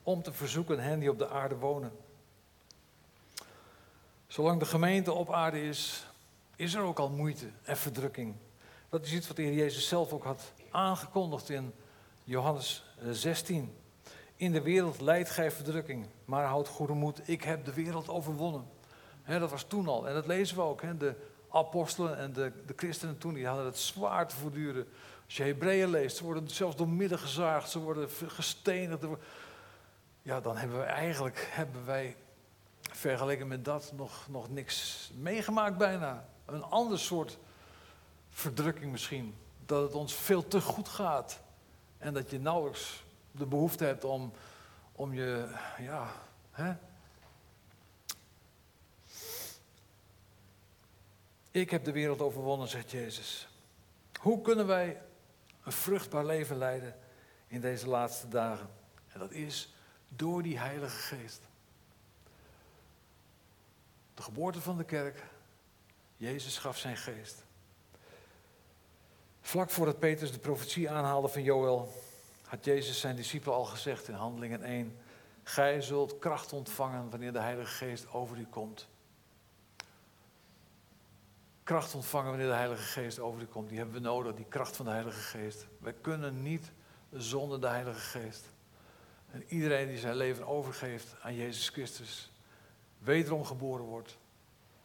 Om 0.03 0.23
te 0.23 0.33
verzoeken 0.33 0.79
hen 0.79 0.99
die 0.99 1.09
op 1.09 1.17
de 1.17 1.29
aarde 1.29 1.55
wonen. 1.55 1.91
Zolang 4.31 4.59
de 4.59 4.65
gemeente 4.65 5.13
op 5.13 5.33
aarde 5.33 5.63
is, 5.63 6.05
is 6.55 6.73
er 6.73 6.81
ook 6.81 6.99
al 6.99 7.09
moeite 7.09 7.49
en 7.63 7.77
verdrukking. 7.77 8.35
Dat 8.89 9.05
is 9.05 9.13
iets 9.13 9.27
wat 9.27 9.35
de 9.35 9.41
Heer 9.41 9.53
Jezus 9.53 9.87
zelf 9.87 10.13
ook 10.13 10.23
had 10.23 10.53
aangekondigd 10.69 11.49
in 11.49 11.73
Johannes 12.23 12.83
16. 13.09 13.75
In 14.35 14.51
de 14.51 14.61
wereld 14.61 15.01
leidt 15.01 15.29
gij 15.29 15.51
verdrukking, 15.51 16.05
maar 16.25 16.45
houd 16.45 16.67
goede 16.67 16.93
moed. 16.93 17.29
Ik 17.29 17.43
heb 17.43 17.65
de 17.65 17.73
wereld 17.73 18.09
overwonnen. 18.09 18.65
dat 19.25 19.49
was 19.49 19.63
toen 19.63 19.87
al. 19.87 20.07
En 20.07 20.13
dat 20.13 20.27
lezen 20.27 20.55
we 20.55 20.61
ook. 20.61 20.99
de 20.99 21.15
apostelen 21.49 22.17
en 22.17 22.33
de, 22.33 22.51
de 22.65 22.73
christenen 22.75 23.17
toen, 23.17 23.33
die 23.33 23.47
hadden 23.47 23.65
het 23.65 23.77
zwaar 23.77 24.27
te 24.27 24.35
voortduren. 24.35 24.87
Als 25.25 25.37
je 25.37 25.43
Hebreeën 25.43 25.89
leest, 25.89 26.17
ze 26.17 26.23
worden 26.23 26.49
zelfs 26.49 26.75
door 26.75 26.89
midden 26.89 27.19
gezaagd, 27.19 27.69
ze 27.69 27.79
worden 27.79 28.09
gestenigd. 28.27 29.05
Ja, 30.21 30.41
dan 30.41 30.57
hebben 30.57 30.79
we 30.79 30.85
eigenlijk, 30.85 31.47
hebben 31.51 31.85
wij 31.85 32.15
vergeleken 32.91 33.47
met 33.47 33.65
dat 33.65 33.91
nog, 33.95 34.27
nog 34.29 34.49
niks 34.49 35.11
meegemaakt 35.15 35.77
bijna. 35.77 36.25
Een 36.45 36.63
ander 36.63 36.99
soort 36.99 37.37
verdrukking 38.29 38.91
misschien. 38.91 39.35
Dat 39.65 39.83
het 39.83 39.93
ons 39.93 40.13
veel 40.13 40.47
te 40.47 40.61
goed 40.61 40.87
gaat. 40.87 41.39
En 41.97 42.13
dat 42.13 42.29
je 42.29 42.39
nauwelijks 42.39 43.03
de 43.31 43.45
behoefte 43.45 43.83
hebt 43.83 44.03
om, 44.03 44.33
om 44.91 45.13
je, 45.13 45.55
ja, 45.79 46.11
hè? 46.51 46.73
Ik 51.51 51.69
heb 51.69 51.83
de 51.83 51.91
wereld 51.91 52.21
overwonnen, 52.21 52.67
zegt 52.67 52.91
Jezus. 52.91 53.47
Hoe 54.19 54.41
kunnen 54.41 54.67
wij 54.67 55.01
een 55.63 55.71
vruchtbaar 55.71 56.25
leven 56.25 56.57
leiden 56.57 56.95
in 57.47 57.61
deze 57.61 57.87
laatste 57.87 58.27
dagen? 58.27 58.69
En 59.07 59.19
dat 59.19 59.31
is 59.31 59.73
door 60.07 60.43
die 60.43 60.59
Heilige 60.59 61.15
Geest. 61.15 61.49
De 64.13 64.21
geboorte 64.21 64.61
van 64.61 64.77
de 64.77 64.83
kerk. 64.83 65.23
Jezus 66.17 66.57
gaf 66.57 66.77
zijn 66.77 66.97
geest. 66.97 67.43
Vlak 69.41 69.69
voordat 69.69 69.99
Petrus 69.99 70.31
de 70.31 70.39
profetie 70.39 70.89
aanhaalde 70.89 71.27
van 71.27 71.43
Joël, 71.43 71.93
had 72.45 72.65
Jezus 72.65 72.99
zijn 72.99 73.15
discipelen 73.15 73.55
al 73.55 73.65
gezegd 73.65 74.07
in 74.07 74.13
Handelingen 74.13 74.63
1: 74.63 74.97
Gij 75.43 75.81
zult 75.81 76.19
kracht 76.19 76.53
ontvangen 76.53 77.09
wanneer 77.09 77.33
de 77.33 77.39
Heilige 77.39 77.71
Geest 77.71 78.13
over 78.13 78.37
u 78.37 78.45
komt. 78.45 78.87
Kracht 81.63 81.95
ontvangen 81.95 82.29
wanneer 82.29 82.47
de 82.47 82.53
Heilige 82.53 82.83
Geest 82.83 83.19
over 83.19 83.41
u 83.41 83.45
komt. 83.45 83.69
Die 83.69 83.77
hebben 83.77 83.95
we 83.95 84.01
nodig, 84.01 84.35
die 84.35 84.45
kracht 84.45 84.75
van 84.75 84.85
de 84.85 84.91
Heilige 84.91 85.19
Geest. 85.19 85.67
Wij 85.79 85.93
kunnen 86.01 86.41
niet 86.41 86.71
zonder 87.11 87.61
de 87.61 87.67
Heilige 87.67 88.19
Geest. 88.19 88.45
En 89.31 89.43
iedereen 89.47 89.87
die 89.87 89.97
zijn 89.97 90.15
leven 90.15 90.47
overgeeft 90.47 91.15
aan 91.21 91.35
Jezus 91.35 91.69
Christus, 91.69 92.30
wederom 93.03 93.45
geboren 93.45 93.85
wordt, 93.85 94.17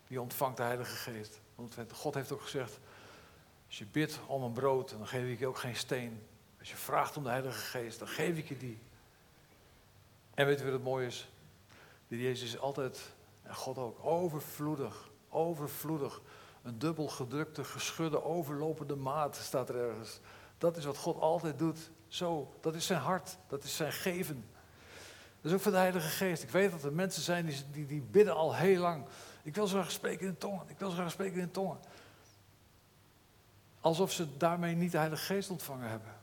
die 0.07 0.21
ontvangt 0.21 0.57
de 0.57 0.63
Heilige 0.63 0.97
Geest. 0.97 1.41
Want 1.55 1.75
God 1.93 2.15
heeft 2.15 2.33
ook 2.33 2.43
gezegd, 2.43 2.79
als 3.67 3.79
je 3.79 3.87
bidt 3.87 4.21
om 4.27 4.43
een 4.43 4.53
brood, 4.53 4.91
dan 4.91 5.07
geef 5.07 5.29
ik 5.29 5.39
je 5.39 5.47
ook 5.47 5.59
geen 5.59 5.77
steen. 5.77 6.23
Als 6.59 6.71
je 6.71 6.77
vraagt 6.77 7.17
om 7.17 7.23
de 7.23 7.29
Heilige 7.29 7.59
Geest, 7.59 7.99
dan 7.99 8.09
geef 8.09 8.37
ik 8.37 8.49
je 8.49 8.57
die. 8.57 8.79
En 10.35 10.47
weet 10.47 10.59
je 10.59 10.65
wat 10.65 10.73
het 10.73 10.83
mooie 10.83 11.07
is? 11.07 11.29
Die 12.09 12.23
Jezus 12.23 12.53
is 12.55 12.59
altijd, 12.59 13.13
en 13.43 13.55
God 13.55 13.79
ook, 13.79 14.05
overvloedig, 14.05 15.11
overvloedig. 15.29 16.21
Een 16.63 16.79
dubbel 16.79 17.09
gedrukte, 17.09 17.65
geschudde, 17.65 18.25
overlopende 18.25 18.97
maat 18.97 19.37
staat 19.37 19.69
er 19.69 19.77
ergens. 19.77 20.21
Dat 20.59 20.77
is 20.77 20.85
wat 20.85 20.97
God 20.97 21.21
altijd 21.21 21.59
doet. 21.59 21.91
Zo, 22.09 22.53
dat 22.61 22.75
is 22.75 22.87
zijn 22.87 23.01
hart, 23.01 23.37
dat 23.49 23.65
is 23.65 23.77
zijn 23.77 23.93
geven. 23.93 24.45
Is 25.47 25.53
ook 25.53 25.61
voor 25.61 25.73
de 25.73 25.79
Heilige 25.79 26.09
Geest. 26.09 26.43
Ik 26.43 26.51
weet 26.51 26.71
dat 26.71 26.85
er 26.85 26.93
mensen 26.93 27.23
zijn 27.23 27.47
die, 27.47 27.63
die, 27.71 27.87
die 27.87 28.01
bidden 28.01 28.35
al 28.35 28.55
heel 28.55 28.81
lang. 28.81 29.05
Ik 29.43 29.55
wil 29.55 29.67
zo 29.67 29.79
graag 29.79 29.91
spreken 29.91 30.27
in 30.27 30.39
tongen. 30.39 30.65
Ik 30.67 30.79
wil 30.79 30.91
zo 30.91 30.97
graag 30.97 31.11
spreken 31.11 31.41
in 31.41 31.51
tongen. 31.51 31.79
Alsof 33.81 34.13
ze 34.13 34.37
daarmee 34.37 34.75
niet 34.75 34.93
de 34.93 34.99
Heilige 34.99 35.25
Geest 35.25 35.51
ontvangen 35.51 35.89
hebben. 35.89 36.15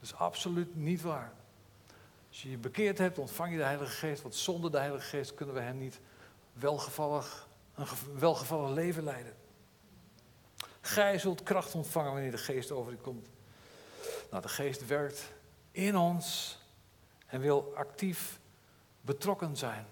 Dat 0.00 0.10
is 0.10 0.14
absoluut 0.14 0.76
niet 0.76 1.02
waar. 1.02 1.32
Als 2.28 2.42
je 2.42 2.50
je 2.50 2.58
bekeerd 2.58 2.98
hebt, 2.98 3.18
ontvang 3.18 3.50
je 3.50 3.56
de 3.56 3.64
Heilige 3.64 3.92
Geest. 3.92 4.22
Want 4.22 4.34
zonder 4.34 4.70
de 4.70 4.78
Heilige 4.78 5.06
Geest 5.06 5.34
kunnen 5.34 5.54
we 5.54 5.60
hem 5.60 5.78
niet 5.78 6.00
welgevallig, 6.52 7.48
een 7.74 7.86
welgevallig 8.18 8.74
leven 8.74 9.04
leiden. 9.04 9.34
Gij 10.80 11.18
zult 11.18 11.42
kracht 11.42 11.74
ontvangen 11.74 12.12
wanneer 12.12 12.30
de 12.30 12.38
Geest 12.38 12.70
over 12.70 12.92
u 12.92 12.96
komt. 12.96 13.28
Nou, 14.30 14.42
de 14.42 14.48
Geest 14.48 14.86
werkt 14.86 15.32
in 15.70 15.96
ons 15.96 16.58
en 17.26 17.40
wil 17.40 17.72
actief 17.76 18.40
betrokken 19.02 19.56
zijn 19.56 19.86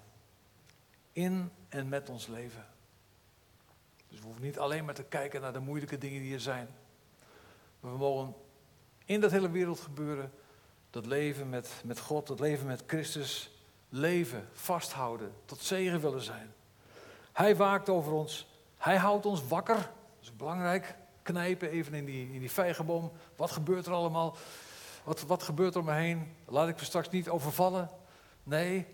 in 1.13 1.51
en 1.69 1.89
met 1.89 2.09
ons 2.09 2.27
leven. 2.27 2.67
Dus 4.09 4.19
we 4.19 4.25
hoeven 4.25 4.43
niet 4.43 4.59
alleen 4.59 4.85
maar 4.85 4.95
te 4.95 5.03
kijken 5.03 5.41
naar 5.41 5.53
de 5.53 5.59
moeilijke 5.59 5.99
dingen 5.99 6.23
die 6.23 6.35
er 6.35 6.41
zijn. 6.41 6.69
Maar 7.81 7.93
we 7.93 7.99
mogen 7.99 8.35
in 9.05 9.21
dat 9.21 9.31
hele 9.31 9.51
wereld 9.51 9.81
gebeuren, 9.81 10.33
dat 10.91 11.07
leven 11.07 11.49
met, 11.49 11.71
met 11.85 12.01
God, 12.01 12.27
dat 12.27 12.41
leven 12.41 12.67
met 12.67 12.83
Christus, 12.87 13.51
leven, 13.89 14.49
vasthouden, 14.53 15.33
tot 15.45 15.61
zegen 15.61 16.01
willen 16.01 16.23
zijn. 16.23 16.53
Hij 17.33 17.57
waakt 17.57 17.89
over 17.89 18.13
ons, 18.13 18.47
hij 18.77 18.97
houdt 18.97 19.27
ons 19.27 19.47
wakker, 19.47 19.77
dat 19.77 20.21
is 20.21 20.37
belangrijk. 20.37 20.95
Knijpen 21.23 21.71
even 21.71 21.95
in 21.95 22.05
die, 22.05 22.33
in 22.33 22.41
die 22.41 22.51
vijgenboom, 22.51 23.13
wat 23.37 23.51
gebeurt 23.51 23.87
er 23.87 23.93
allemaal? 23.93 24.37
Wat, 25.05 25.23
wat 25.23 25.43
gebeurt 25.43 25.75
er 25.75 25.81
om 25.81 25.87
me 25.87 25.93
heen? 25.93 26.37
Laat 26.47 26.69
ik 26.69 26.77
me 26.77 26.85
straks 26.85 27.11
niet 27.11 27.29
overvallen. 27.29 27.91
Nee, 28.43 28.87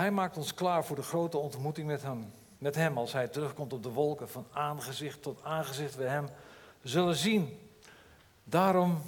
hij 0.00 0.10
maakt 0.10 0.36
ons 0.36 0.54
klaar 0.54 0.84
voor 0.84 0.96
de 0.96 1.02
grote 1.02 1.38
ontmoeting 1.38 1.86
met 1.86 2.02
hem. 2.02 2.32
Met 2.58 2.74
hem 2.74 2.98
als 2.98 3.12
hij 3.12 3.28
terugkomt 3.28 3.72
op 3.72 3.82
de 3.82 3.88
wolken, 3.88 4.28
van 4.28 4.46
aangezicht 4.52 5.22
tot 5.22 5.44
aangezicht 5.44 5.94
we 5.94 6.04
hem 6.04 6.28
zullen 6.82 7.14
zien. 7.14 7.70
Daarom 8.44 9.02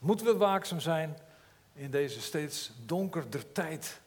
moeten 0.00 0.26
we 0.26 0.36
waakzaam 0.36 0.80
zijn 0.80 1.18
in 1.72 1.90
deze 1.90 2.20
steeds 2.20 2.72
donkerder 2.84 3.52
tijd. 3.52 4.00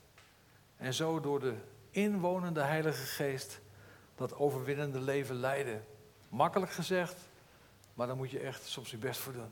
En 0.78 0.94
zo 0.94 1.20
door 1.20 1.40
de 1.40 1.56
inwonende 1.92 2.62
Heilige 2.62 3.06
Geest 3.06 3.60
dat 4.16 4.36
overwinnende 4.36 5.00
leven 5.00 5.36
leiden. 5.36 5.86
Makkelijk 6.30 6.72
gezegd, 6.72 7.16
maar 7.94 8.08
daar 8.08 8.16
moet 8.16 8.32
je 8.32 8.40
echt 8.40 8.68
soms 8.68 8.92
je 8.92 8.98
best 8.98 9.20
voor 9.20 9.34
doen. 9.34 9.52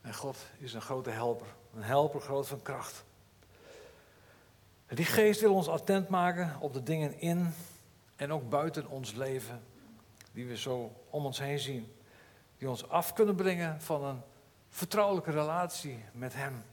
En 0.00 0.14
God 0.14 0.36
is 0.58 0.74
een 0.74 0.82
grote 0.82 1.10
helper, 1.10 1.46
een 1.74 1.82
helper 1.82 2.20
groot 2.20 2.46
van 2.46 2.62
kracht. 2.62 3.04
Die 4.94 5.04
geest 5.04 5.40
wil 5.40 5.54
ons 5.54 5.68
attent 5.68 6.08
maken 6.08 6.56
op 6.60 6.72
de 6.72 6.82
dingen 6.82 7.20
in 7.20 7.54
en 8.16 8.32
ook 8.32 8.48
buiten 8.48 8.88
ons 8.88 9.12
leven, 9.12 9.62
die 10.32 10.46
we 10.46 10.56
zo 10.56 10.92
om 11.10 11.24
ons 11.24 11.38
heen 11.38 11.58
zien 11.58 11.94
die 12.64 12.68
ons 12.72 12.88
af 12.88 13.12
kunnen 13.12 13.34
brengen 13.34 13.80
van 13.80 14.04
een 14.04 14.22
vertrouwelijke 14.68 15.30
relatie 15.30 16.04
met 16.12 16.34
Hem. 16.34 16.64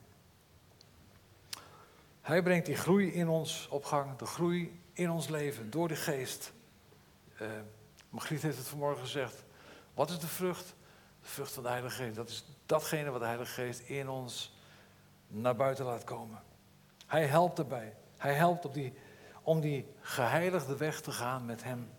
Hij 2.21 2.43
brengt 2.43 2.65
die 2.65 2.75
groei 2.75 3.11
in 3.11 3.27
ons 3.27 3.67
op 3.67 3.85
gang, 3.85 4.17
de 4.17 4.25
groei 4.25 4.81
in 4.93 5.11
ons 5.11 5.27
leven 5.27 5.69
door 5.69 5.87
de 5.87 5.95
geest. 5.95 6.53
Uh, 7.41 7.47
Margriet 8.09 8.41
heeft 8.41 8.57
het 8.57 8.67
vanmorgen 8.67 9.01
gezegd. 9.01 9.43
Wat 9.93 10.09
is 10.09 10.19
de 10.19 10.27
vrucht? 10.27 10.75
De 11.21 11.27
vrucht 11.27 11.51
van 11.53 11.63
de 11.63 11.69
Heilige 11.69 11.95
Geest. 11.95 12.15
Dat 12.15 12.29
is 12.29 12.45
datgene 12.65 13.09
wat 13.09 13.19
de 13.19 13.25
Heilige 13.25 13.51
Geest 13.51 13.79
in 13.79 14.09
ons 14.09 14.55
naar 15.27 15.55
buiten 15.55 15.85
laat 15.85 16.03
komen. 16.03 16.41
Hij 17.07 17.25
helpt 17.25 17.59
erbij. 17.59 17.95
Hij 18.21 18.33
helpt 18.33 18.65
op 18.65 18.73
die, 18.73 18.93
om 19.41 19.59
die 19.61 19.85
geheiligde 20.01 20.77
weg 20.77 21.01
te 21.01 21.11
gaan 21.11 21.45
met 21.45 21.63
Hem. 21.63 21.89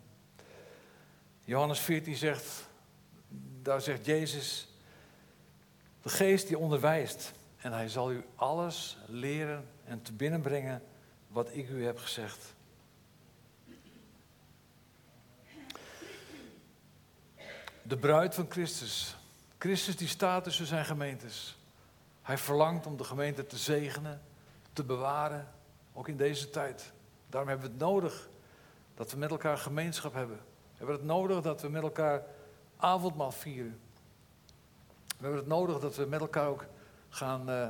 Johannes 1.44 1.78
14 1.78 2.16
zegt, 2.16 2.68
daar 3.62 3.80
zegt 3.80 4.06
Jezus, 4.06 4.68
de 6.02 6.08
geest 6.08 6.48
die 6.48 6.58
onderwijst 6.58 7.32
en 7.58 7.72
hij 7.72 7.88
zal 7.88 8.12
u 8.12 8.24
alles 8.34 8.98
leren 9.06 9.68
en 9.84 10.02
te 10.02 10.12
binnenbrengen 10.12 10.82
wat 11.28 11.48
ik 11.52 11.68
u 11.68 11.84
heb 11.84 11.98
gezegd. 11.98 12.54
De 17.82 17.96
bruid 17.96 18.34
van 18.34 18.46
Christus. 18.48 19.16
Christus 19.58 19.96
die 19.96 20.08
staat 20.08 20.44
tussen 20.44 20.66
zijn 20.66 20.84
gemeentes. 20.84 21.56
Hij 22.22 22.38
verlangt 22.38 22.86
om 22.86 22.96
de 22.96 23.04
gemeente 23.04 23.46
te 23.46 23.56
zegenen, 23.56 24.22
te 24.72 24.84
bewaren, 24.84 25.48
ook 25.92 26.08
in 26.08 26.16
deze 26.16 26.50
tijd. 26.50 26.92
Daarom 27.26 27.48
hebben 27.48 27.66
we 27.66 27.72
het 27.72 27.82
nodig 27.82 28.28
dat 28.94 29.10
we 29.10 29.18
met 29.18 29.30
elkaar 29.30 29.58
gemeenschap 29.58 30.14
hebben. 30.14 30.36
We 30.36 30.78
hebben 30.78 30.96
het 30.96 31.04
nodig 31.04 31.42
dat 31.42 31.60
we 31.60 31.68
met 31.68 31.82
elkaar 31.82 32.22
avondmaal 32.76 33.32
vieren. 33.32 33.80
We 35.06 35.28
hebben 35.28 35.38
het 35.38 35.48
nodig 35.48 35.78
dat 35.78 35.96
we 35.96 36.04
met 36.04 36.20
elkaar 36.20 36.48
ook 36.48 36.66
gaan, 37.08 37.50
uh, 37.50 37.68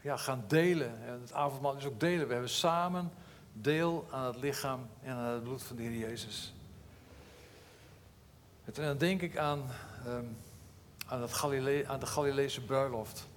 ja, 0.00 0.16
gaan 0.16 0.44
delen. 0.46 1.04
En 1.06 1.20
het 1.20 1.32
avondmaal 1.32 1.76
is 1.76 1.84
ook 1.84 2.00
delen. 2.00 2.26
We 2.26 2.32
hebben 2.32 2.50
samen 2.50 3.12
deel 3.52 4.06
aan 4.10 4.26
het 4.26 4.36
lichaam 4.36 4.88
en 5.02 5.14
aan 5.14 5.32
het 5.32 5.42
bloed 5.42 5.62
van 5.62 5.76
de 5.76 5.82
Heer 5.82 5.98
Jezus. 5.98 6.54
En 8.64 8.72
dan 8.72 8.98
denk 8.98 9.22
ik 9.22 9.36
aan, 9.36 9.70
um, 10.06 10.36
aan, 11.06 11.22
het 11.22 11.86
aan 11.86 12.00
de 12.00 12.06
Galileese 12.06 12.64
bruiloft. 12.64 13.28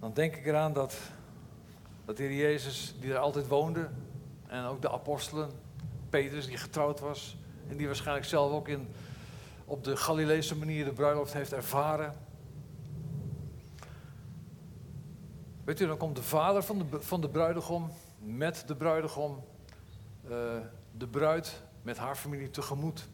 Dan 0.00 0.12
denk 0.12 0.36
ik 0.36 0.46
eraan 0.46 0.72
dat, 0.72 0.96
dat 2.04 2.16
de 2.16 2.22
Heer 2.22 2.36
Jezus, 2.36 2.94
die 3.00 3.12
er 3.12 3.18
altijd 3.18 3.48
woonde, 3.48 3.88
en 4.46 4.64
ook 4.64 4.82
de 4.82 4.90
apostelen, 4.90 5.50
Petrus, 6.10 6.46
die 6.46 6.56
getrouwd 6.56 7.00
was, 7.00 7.36
en 7.68 7.76
die 7.76 7.86
waarschijnlijk 7.86 8.26
zelf 8.26 8.52
ook 8.52 8.68
in 8.68 8.88
op 9.64 9.84
de 9.84 9.96
Galileese 9.96 10.56
manier 10.56 10.84
de 10.84 10.92
bruiloft 10.92 11.32
heeft 11.32 11.52
ervaren. 11.52 12.14
Weet 15.64 15.80
u, 15.80 15.86
dan 15.86 15.96
komt 15.96 16.16
de 16.16 16.22
vader 16.22 16.62
van 16.62 16.78
de, 16.78 17.02
van 17.02 17.20
de 17.20 17.28
bruidegom 17.28 17.90
met 18.18 18.64
de 18.66 18.76
bruidegom, 18.76 19.44
uh, 20.24 20.30
de 20.92 21.08
bruid 21.08 21.62
met 21.82 21.98
haar 21.98 22.16
familie 22.16 22.50
tegemoet. 22.50 23.08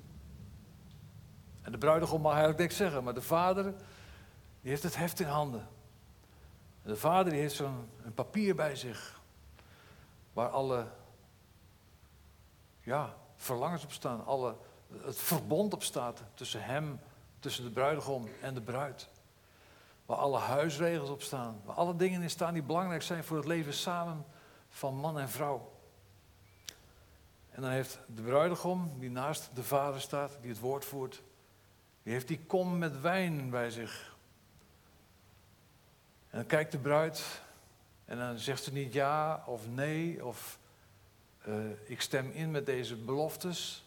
En 1.63 1.73
de 1.73 1.79
bruidegom 1.79 2.21
mag 2.21 2.31
eigenlijk 2.31 2.61
niks 2.61 2.77
zeggen, 2.77 3.05
maar 3.05 3.15
de 3.15 3.23
vader 3.23 3.65
die 4.61 4.71
heeft 4.71 4.83
het 4.83 4.97
heft 4.97 5.21
in 5.21 5.27
handen. 5.27 5.69
De 6.83 6.97
vader 6.97 7.33
heeft 7.33 7.55
zo'n 7.55 7.89
papier 8.15 8.55
bij 8.55 8.77
zich, 8.77 9.21
waar 10.33 10.49
alle 10.49 10.87
ja, 12.81 13.17
verlangens 13.37 13.85
op 13.85 13.93
staan, 13.93 14.25
alle, 14.25 14.57
het 15.03 15.19
verbond 15.19 15.75
op 15.75 15.83
staat 15.83 16.23
tussen 16.35 16.65
hem, 16.65 17.01
tussen 17.39 17.65
de 17.65 17.71
bruidegom 17.71 18.29
en 18.41 18.55
de 18.55 18.63
bruid. 18.63 19.09
Waar 20.07 20.17
alle 20.17 20.39
huisregels 20.39 21.11
op 21.11 21.23
staan, 21.23 21.61
waar 21.65 21.77
alle 21.77 21.97
dingen 21.97 22.23
in 22.23 22.31
staan 22.31 22.55
die 22.55 22.63
belangrijk 22.63 23.03
zijn 23.03 23.25
voor 23.25 23.37
het 23.37 23.47
leven 23.47 23.75
samen 23.75 24.25
van 24.69 24.95
man 24.95 25.19
en 25.19 25.29
vrouw. 25.29 25.73
En 27.51 27.63
dan 27.63 27.71
heeft 27.71 27.99
de 28.07 28.23
bruidegom, 28.23 28.99
die 28.99 29.11
naast 29.11 29.51
de 29.55 29.63
vader 29.63 30.01
staat, 30.01 30.39
die 30.41 30.51
het 30.51 30.61
woord 30.61 30.85
voert, 30.85 31.23
die 32.03 32.13
heeft 32.13 32.29
die 32.29 32.41
kom 32.47 32.79
met 32.79 33.01
wijn 33.01 33.51
bij 33.51 33.71
zich. 33.71 34.10
En 36.31 36.39
dan 36.39 36.47
kijkt 36.47 36.73
de 36.73 36.79
bruid 36.79 37.43
en 38.05 38.19
dan 38.19 38.39
zegt 38.39 38.63
ze 38.63 38.73
niet 38.73 38.93
ja 38.93 39.45
of 39.47 39.69
nee 39.69 40.25
of 40.25 40.59
uh, 41.47 41.71
ik 41.85 42.01
stem 42.01 42.31
in 42.31 42.51
met 42.51 42.67
deze 42.67 42.97
beloftes. 42.97 43.85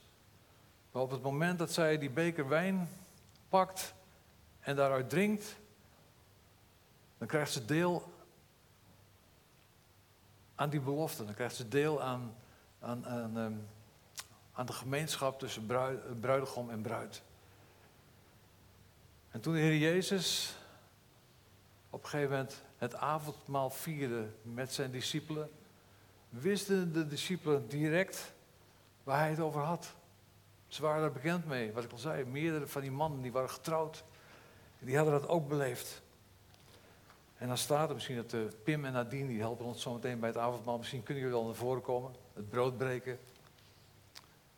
Maar 0.92 1.02
op 1.02 1.12
het 1.12 1.22
moment 1.22 1.60
dat 1.60 1.72
zij 1.72 1.98
die 1.98 2.10
beker 2.10 2.48
wijn 2.48 2.90
pakt 3.50 3.94
en 4.60 4.76
daaruit 4.76 5.10
drinkt, 5.10 5.56
dan 7.18 7.28
krijgt 7.28 7.52
ze 7.52 7.66
deel 7.66 8.14
aan 10.56 10.70
die 10.70 10.80
belofte. 10.80 11.26
Dan 11.26 11.34
krijgt 11.34 11.56
ze 11.56 11.68
deel 11.68 12.02
aan, 12.02 12.36
aan, 12.80 13.06
aan, 13.08 13.38
ehm, 13.38 13.54
aan 14.54 14.66
de 14.66 14.74
gemeenschap 14.74 15.40
tussen 15.40 15.66
bruid, 15.66 16.20
bruidegom 16.20 16.70
en 16.70 16.82
bruid. 16.82 17.22
En 19.32 19.42
toen 19.42 19.54
de 19.54 19.60
Heer 19.60 19.78
Jezus 19.78 20.56
op 21.94 22.04
een 22.04 22.10
gegeven 22.10 22.32
moment 22.32 22.64
het 22.78 22.96
avondmaal 22.96 23.70
vierde 23.70 24.30
met 24.42 24.74
zijn 24.74 24.92
discipelen, 24.92 25.50
wisten 26.30 26.94
de 26.94 27.08
discipelen 27.08 27.68
direct 27.68 28.34
waar 29.04 29.20
hij 29.20 29.30
het 29.30 29.40
over 29.40 29.62
had. 29.62 29.94
Ze 30.68 30.82
waren 30.82 31.04
er 31.04 31.12
bekend 31.12 31.46
mee, 31.46 31.74
wat 31.74 31.84
ik 31.84 31.92
al 31.92 31.98
zei. 31.98 32.26
Meerdere 32.26 32.68
van 32.68 32.82
die 32.82 32.92
mannen 32.92 33.22
die 33.22 33.32
waren 33.32 33.50
getrouwd. 33.50 34.04
Die 34.80 34.96
hadden 34.96 35.20
dat 35.20 35.30
ook 35.30 35.48
beleefd. 35.48 36.02
En 37.38 37.48
dan 37.48 37.58
staat 37.58 37.88
er 37.88 37.94
misschien 37.96 38.16
dat 38.16 38.34
uh, 38.34 38.42
Pim 38.64 38.86
en 38.86 38.94
Nadine, 38.94 39.28
die 39.28 39.40
helpen 39.40 39.66
ons 39.66 39.82
zo 39.82 39.94
meteen 39.94 40.20
bij 40.20 40.30
het 40.30 40.38
avondmaal. 40.38 40.78
Misschien 40.78 41.04
kunnen 41.04 41.24
jullie 41.24 41.38
wel 41.38 41.48
naar 41.48 41.56
voren 41.56 41.82
komen. 41.82 42.16
Het 42.34 42.50
brood 42.50 42.78
breken. 42.78 43.20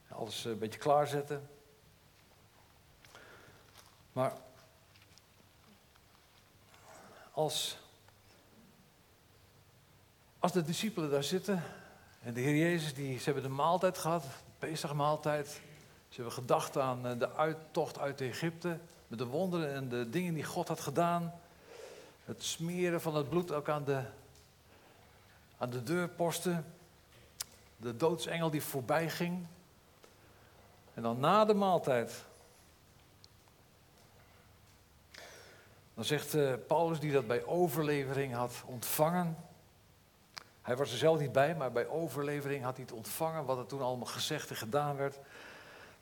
Alles 0.09 0.45
uh, 0.45 0.51
een 0.51 0.59
beetje 0.59 0.79
klaarzetten. 0.79 1.49
Maar 4.11 4.33
als, 7.35 7.77
als 10.39 10.51
de 10.51 10.61
discipelen 10.61 11.09
daar 11.09 11.23
zitten 11.23 11.63
en 12.21 12.33
de 12.33 12.41
Heer 12.41 12.55
Jezus, 12.55 12.93
die, 12.93 13.17
ze 13.17 13.23
hebben 13.23 13.43
de 13.43 13.49
maaltijd 13.49 13.97
gehad, 13.97 14.21
de 14.21 14.27
Pesachmaaltijd. 14.59 15.47
Ze 16.09 16.15
hebben 16.15 16.33
gedacht 16.33 16.77
aan 16.77 17.07
eh, 17.07 17.19
de 17.19 17.33
uittocht 17.33 17.99
uit 17.99 18.21
Egypte, 18.21 18.79
met 19.07 19.19
de 19.19 19.25
wonderen 19.25 19.73
en 19.73 19.89
de 19.89 20.09
dingen 20.09 20.33
die 20.33 20.43
God 20.43 20.67
had 20.67 20.79
gedaan. 20.79 21.33
Het 22.25 22.43
smeren 22.43 23.01
van 23.01 23.15
het 23.15 23.29
bloed 23.29 23.51
ook 23.51 23.69
aan 23.69 23.83
de, 23.83 24.03
aan 25.57 25.69
de 25.69 25.83
deurposten. 25.83 26.73
De 27.77 27.97
doodsengel 27.97 28.49
die 28.49 28.63
voorbij 28.63 29.09
ging. 29.09 29.45
En 30.93 31.01
dan 31.01 31.19
na 31.19 31.45
de 31.45 31.53
maaltijd 31.53 32.23
Dan 35.95 36.05
zegt 36.05 36.35
uh, 36.35 36.53
Paulus, 36.67 36.99
die 36.99 37.11
dat 37.11 37.27
bij 37.27 37.45
overlevering 37.45 38.33
had 38.33 38.63
ontvangen. 38.65 39.37
Hij 40.61 40.75
was 40.75 40.91
er 40.91 40.97
zelf 40.97 41.19
niet 41.19 41.31
bij, 41.31 41.55
maar 41.55 41.71
bij 41.71 41.87
overlevering 41.87 42.63
had 42.63 42.75
hij 42.75 42.85
het 42.85 42.95
ontvangen, 42.95 43.45
wat 43.45 43.57
er 43.57 43.65
toen 43.65 43.81
allemaal 43.81 44.05
gezegd 44.05 44.49
en 44.49 44.55
gedaan 44.55 44.95
werd. 44.95 45.19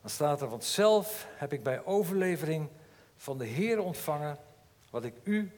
Dan 0.01 0.09
staat 0.09 0.41
er, 0.41 0.49
want 0.49 0.63
zelf 0.63 1.27
heb 1.35 1.53
ik 1.53 1.63
bij 1.63 1.85
overlevering 1.85 2.69
van 3.17 3.37
de 3.37 3.45
Heer 3.45 3.79
ontvangen, 3.79 4.37
wat 4.89 5.03
ik 5.03 5.13
u 5.23 5.51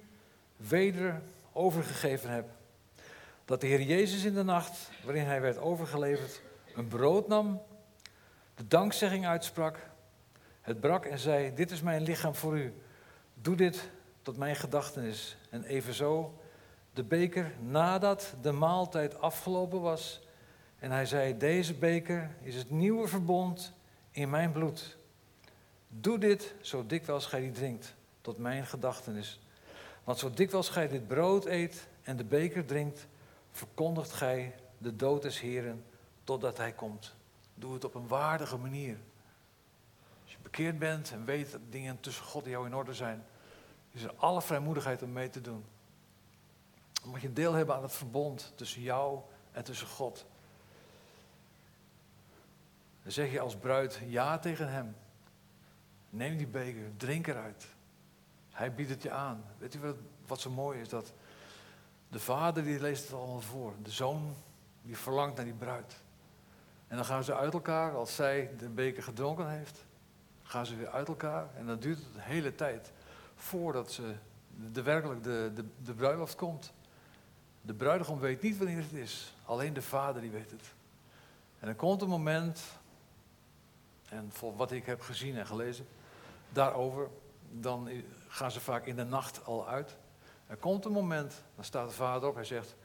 weder 0.57 1.21
overgegeven 1.51 2.29
heb. 2.29 2.45
Dat 3.45 3.61
de 3.61 3.67
Heer 3.67 3.81
Jezus 3.81 4.23
in 4.23 4.33
de 4.33 4.43
nacht, 4.43 4.89
waarin 5.03 5.25
hij 5.25 5.41
werd 5.41 5.57
overgeleverd, 5.57 6.41
een 6.75 6.87
brood 6.87 7.27
nam, 7.27 7.61
de 8.55 8.67
dankzegging 8.67 9.25
uitsprak, 9.25 9.79
het 10.61 10.79
brak 10.79 11.05
en 11.05 11.19
zei, 11.19 11.53
dit 11.53 11.71
is 11.71 11.81
mijn 11.81 12.01
lichaam 12.01 12.35
voor 12.35 12.57
u. 12.57 12.73
Doe 13.33 13.55
dit 13.55 13.89
tot 14.25 14.37
mijn 14.37 14.55
gedachtenis. 14.55 15.37
En 15.49 15.63
evenzo 15.63 16.33
de 16.93 17.03
beker 17.03 17.53
nadat 17.59 18.33
de 18.41 18.51
maaltijd 18.51 19.19
afgelopen 19.19 19.81
was. 19.81 20.21
En 20.79 20.91
hij 20.91 21.05
zei, 21.05 21.37
deze 21.37 21.73
beker 21.73 22.35
is 22.41 22.55
het 22.55 22.69
nieuwe 22.69 23.07
verbond 23.07 23.73
in 24.11 24.29
mijn 24.29 24.51
bloed. 24.51 24.97
Doe 25.87 26.17
dit 26.17 26.53
zo 26.61 26.85
dikwijls 26.85 27.25
gij 27.25 27.39
die 27.39 27.51
drinkt, 27.51 27.95
tot 28.21 28.37
mijn 28.37 28.65
gedachtenis. 28.65 29.39
Want 30.03 30.17
zo 30.19 30.29
dikwijls 30.33 30.69
gij 30.69 30.87
dit 30.87 31.07
brood 31.07 31.45
eet 31.45 31.87
en 32.01 32.17
de 32.17 32.23
beker 32.23 32.65
drinkt, 32.65 33.07
verkondigt 33.51 34.11
gij 34.11 34.55
de 34.77 34.95
dood 34.95 35.21
des 35.21 35.39
Heren 35.39 35.83
totdat 36.23 36.57
hij 36.57 36.71
komt. 36.71 37.15
Doe 37.53 37.73
het 37.73 37.83
op 37.83 37.95
een 37.95 38.07
waardige 38.07 38.57
manier. 38.57 38.97
Als 40.23 40.31
je 40.31 40.37
bekeerd 40.41 40.79
bent 40.79 41.11
en 41.11 41.25
weet 41.25 41.51
dat 41.51 41.61
dingen 41.69 41.99
tussen 41.99 42.25
God 42.25 42.43
en 42.43 42.49
jou 42.49 42.65
in 42.65 42.75
orde 42.75 42.93
zijn, 42.93 43.25
is 43.95 44.03
er 44.03 44.13
alle 44.15 44.41
vrijmoedigheid 44.41 45.01
om 45.01 45.11
mee 45.11 45.29
te 45.29 45.41
doen. 45.41 45.65
Omdat 47.05 47.21
je 47.21 47.33
deel 47.33 47.53
hebben 47.53 47.75
aan 47.75 47.83
het 47.83 47.93
verbond 47.93 48.51
tussen 48.55 48.81
jou 48.81 49.19
en 49.51 49.63
tussen 49.63 49.87
God. 49.87 50.25
Dan 53.03 53.11
zeg 53.11 53.31
je 53.31 53.39
als 53.39 53.55
bruid 53.55 54.01
ja 54.07 54.39
tegen 54.39 54.69
hem. 54.69 54.95
Neem 56.09 56.37
die 56.37 56.47
beker, 56.47 56.91
drink 56.97 57.27
eruit. 57.27 57.67
Hij 58.51 58.73
biedt 58.73 58.89
het 58.89 59.01
je 59.01 59.11
aan. 59.11 59.43
Weet 59.57 59.75
u 59.75 59.79
wat, 59.79 59.95
wat 60.27 60.39
zo 60.39 60.49
mooi 60.49 60.79
is? 60.79 60.89
Dat 60.89 61.13
de 62.09 62.19
vader 62.19 62.63
die 62.63 62.79
leest 62.79 63.03
het 63.03 63.13
allemaal 63.13 63.41
voor. 63.41 63.73
De 63.81 63.91
zoon 63.91 64.35
die 64.81 64.97
verlangt 64.97 65.35
naar 65.35 65.45
die 65.45 65.53
bruid. 65.53 65.99
En 66.87 66.95
dan 66.95 67.05
gaan 67.05 67.23
ze 67.23 67.35
uit 67.35 67.53
elkaar, 67.53 67.95
als 67.95 68.15
zij 68.15 68.51
de 68.57 68.69
beker 68.69 69.03
gedronken 69.03 69.49
heeft, 69.49 69.85
gaan 70.43 70.65
ze 70.65 70.75
weer 70.75 70.89
uit 70.89 71.07
elkaar. 71.07 71.47
En 71.55 71.65
dan 71.65 71.79
duurt 71.79 71.97
het 71.97 72.15
een 72.15 72.21
hele 72.21 72.55
tijd 72.55 72.91
voordat 73.35 73.91
ze 73.91 74.15
de, 74.71 74.81
werkelijk 74.81 75.23
de, 75.23 75.51
de, 75.55 75.65
de 75.83 75.93
bruiloft 75.93 76.35
komt. 76.35 76.73
De 77.61 77.73
bruidegom 77.73 78.19
weet 78.19 78.41
niet 78.41 78.57
wanneer 78.57 78.81
het 78.81 78.93
is. 78.93 79.35
Alleen 79.45 79.73
de 79.73 79.81
vader 79.81 80.21
die 80.21 80.31
weet 80.31 80.51
het. 80.51 80.73
En 81.59 81.67
er 81.67 81.75
komt 81.75 82.01
een 82.01 82.09
moment, 82.09 82.61
en 84.09 84.31
voor 84.31 84.55
wat 84.55 84.71
ik 84.71 84.85
heb 84.85 85.01
gezien 85.01 85.37
en 85.37 85.45
gelezen, 85.45 85.87
daarover, 86.49 87.09
dan 87.51 87.89
gaan 88.27 88.51
ze 88.51 88.59
vaak 88.59 88.85
in 88.85 88.95
de 88.95 89.03
nacht 89.03 89.45
al 89.45 89.67
uit. 89.67 89.97
Er 90.47 90.57
komt 90.57 90.85
een 90.85 90.91
moment, 90.91 91.43
dan 91.55 91.65
staat 91.65 91.89
de 91.89 91.95
vader 91.95 92.29
op, 92.29 92.35
hij 92.35 92.43
zegt, 92.43 92.75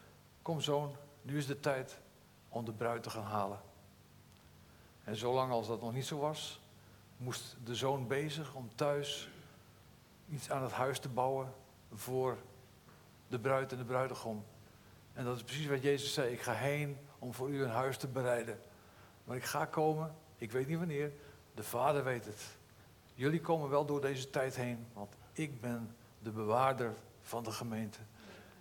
kom 0.43 0.61
zoon, 0.61 0.97
nu 1.23 1.39
is 1.39 1.47
de 1.47 1.61
tijd 1.61 1.99
om 2.49 2.65
de 2.65 2.73
bruid 2.73 3.03
te 3.03 3.11
gaan 3.11 3.25
halen. 3.25 3.61
En 5.05 5.17
zolang 5.17 5.53
als 5.53 5.67
dat 5.67 5.81
nog 5.81 5.93
niet 5.93 6.07
zo 6.07 6.19
was, 6.19 6.61
moest 7.17 7.57
de 7.65 7.75
zoon 7.75 8.07
bezig 8.07 8.55
om 8.55 8.75
thuis 8.75 9.29
iets 10.31 10.51
aan 10.51 10.63
het 10.63 10.73
huis 10.73 10.99
te 10.99 11.09
bouwen 11.09 11.53
voor 11.93 12.39
de 13.29 13.39
bruid 13.39 13.73
en 13.73 13.79
de 13.79 13.85
bruidegom. 13.85 14.45
En 15.13 15.25
dat 15.25 15.37
is 15.37 15.43
precies 15.43 15.67
wat 15.67 15.83
Jezus 15.83 16.15
zei. 16.15 16.33
Ik 16.33 16.41
ga 16.41 16.53
heen 16.53 16.99
om 17.19 17.35
voor 17.35 17.51
u 17.51 17.63
een 17.63 17.71
huis 17.71 17.97
te 17.97 18.09
bereiden. 18.09 18.61
Maar 19.25 19.37
ik 19.37 19.45
ga 19.45 19.65
komen, 19.65 20.15
ik 20.37 20.53
weet 20.53 20.67
niet 20.67 20.79
wanneer. 20.79 21.13
De 21.55 21.63
Vader 21.63 22.05
weet 22.05 22.25
het. 22.25 22.59
Jullie 23.15 23.41
komen 23.41 23.71
wel 23.71 23.85
door 23.85 24.01
deze 24.01 24.31
tijd 24.31 24.57
heen, 24.57 24.87
want 24.93 25.15
ik 25.33 25.61
ben 25.61 25.97
de 26.19 26.31
bewaarder 26.31 26.95
van 27.21 27.45
de 27.45 27.51
gemeente. 27.51 27.99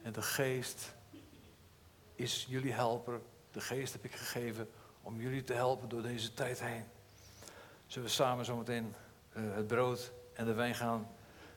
En 0.01 0.13
de 0.13 0.21
geest 0.21 0.95
is 2.15 2.45
jullie 2.49 2.73
helper. 2.73 3.21
De 3.51 3.61
geest 3.61 3.93
heb 3.93 4.05
ik 4.05 4.15
gegeven 4.15 4.69
om 5.01 5.21
jullie 5.21 5.43
te 5.43 5.53
helpen 5.53 5.89
door 5.89 6.01
deze 6.01 6.33
tijd 6.33 6.59
heen. 6.59 6.83
Zullen 7.87 8.07
we 8.07 8.13
samen 8.13 8.45
zometeen 8.45 8.95
uh, 9.33 9.55
het 9.55 9.67
brood 9.67 10.11
en 10.33 10.45
de 10.45 10.53
wijn 10.53 10.75
gaan 10.75 11.07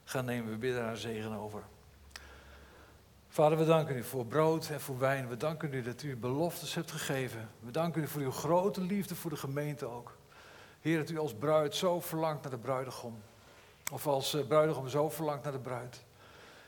gaan 0.05 0.25
nemen. 0.25 0.51
We 0.51 0.57
bidden 0.57 0.83
daar 0.83 0.97
zegen 0.97 1.33
over. 1.33 1.63
Vader, 3.29 3.59
we 3.59 3.65
danken 3.65 3.97
u 3.97 4.05
voor 4.05 4.27
brood 4.27 4.69
en 4.69 4.81
voor 4.81 4.99
wijn. 4.99 5.29
We 5.29 5.37
danken 5.37 5.75
u 5.75 5.83
dat 5.83 6.03
u 6.03 6.17
beloftes 6.17 6.75
hebt 6.75 6.91
gegeven. 6.91 7.49
We 7.61 7.71
danken 7.71 8.03
u 8.03 8.09
voor 8.09 8.23
uw 8.23 8.31
grote 8.31 8.81
liefde 8.81 9.15
voor 9.15 9.31
de 9.31 9.37
gemeente 9.37 9.87
ook. 9.87 10.17
Heer, 10.81 10.99
dat 10.99 11.11
u 11.11 11.19
als 11.19 11.35
bruid 11.35 11.75
zo 11.75 12.01
verlangt 12.01 12.43
naar 12.43 12.51
de 12.51 12.59
bruidegom. 12.59 13.23
Of 13.93 14.07
als 14.07 14.35
eh, 14.35 14.47
bruidegom 14.47 14.89
zo 14.89 15.09
verlangt 15.09 15.43
naar 15.43 15.53
de 15.53 15.59
bruid. 15.59 16.05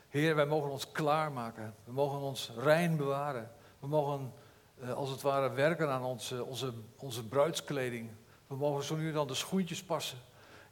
Heer, 0.08 0.34
wij 0.34 0.46
mogen 0.46 0.70
ons 0.70 0.92
klaarmaken. 0.92 1.74
We 1.84 1.92
mogen 1.92 2.18
ons 2.18 2.52
rein 2.56 2.96
bewaren. 2.96 3.50
We 3.78 3.86
mogen 3.86 4.32
eh, 4.80 4.92
als 4.92 5.10
het 5.10 5.22
ware 5.22 5.50
werken 5.50 5.90
aan 5.90 6.04
onze, 6.04 6.44
onze, 6.44 6.72
onze 6.96 7.24
bruidskleding. 7.24 8.10
We 8.46 8.56
mogen 8.56 8.84
zo 8.84 8.96
nu 8.96 9.12
dan 9.12 9.26
de 9.26 9.34
schoentjes 9.34 9.84
passen. 9.84 10.18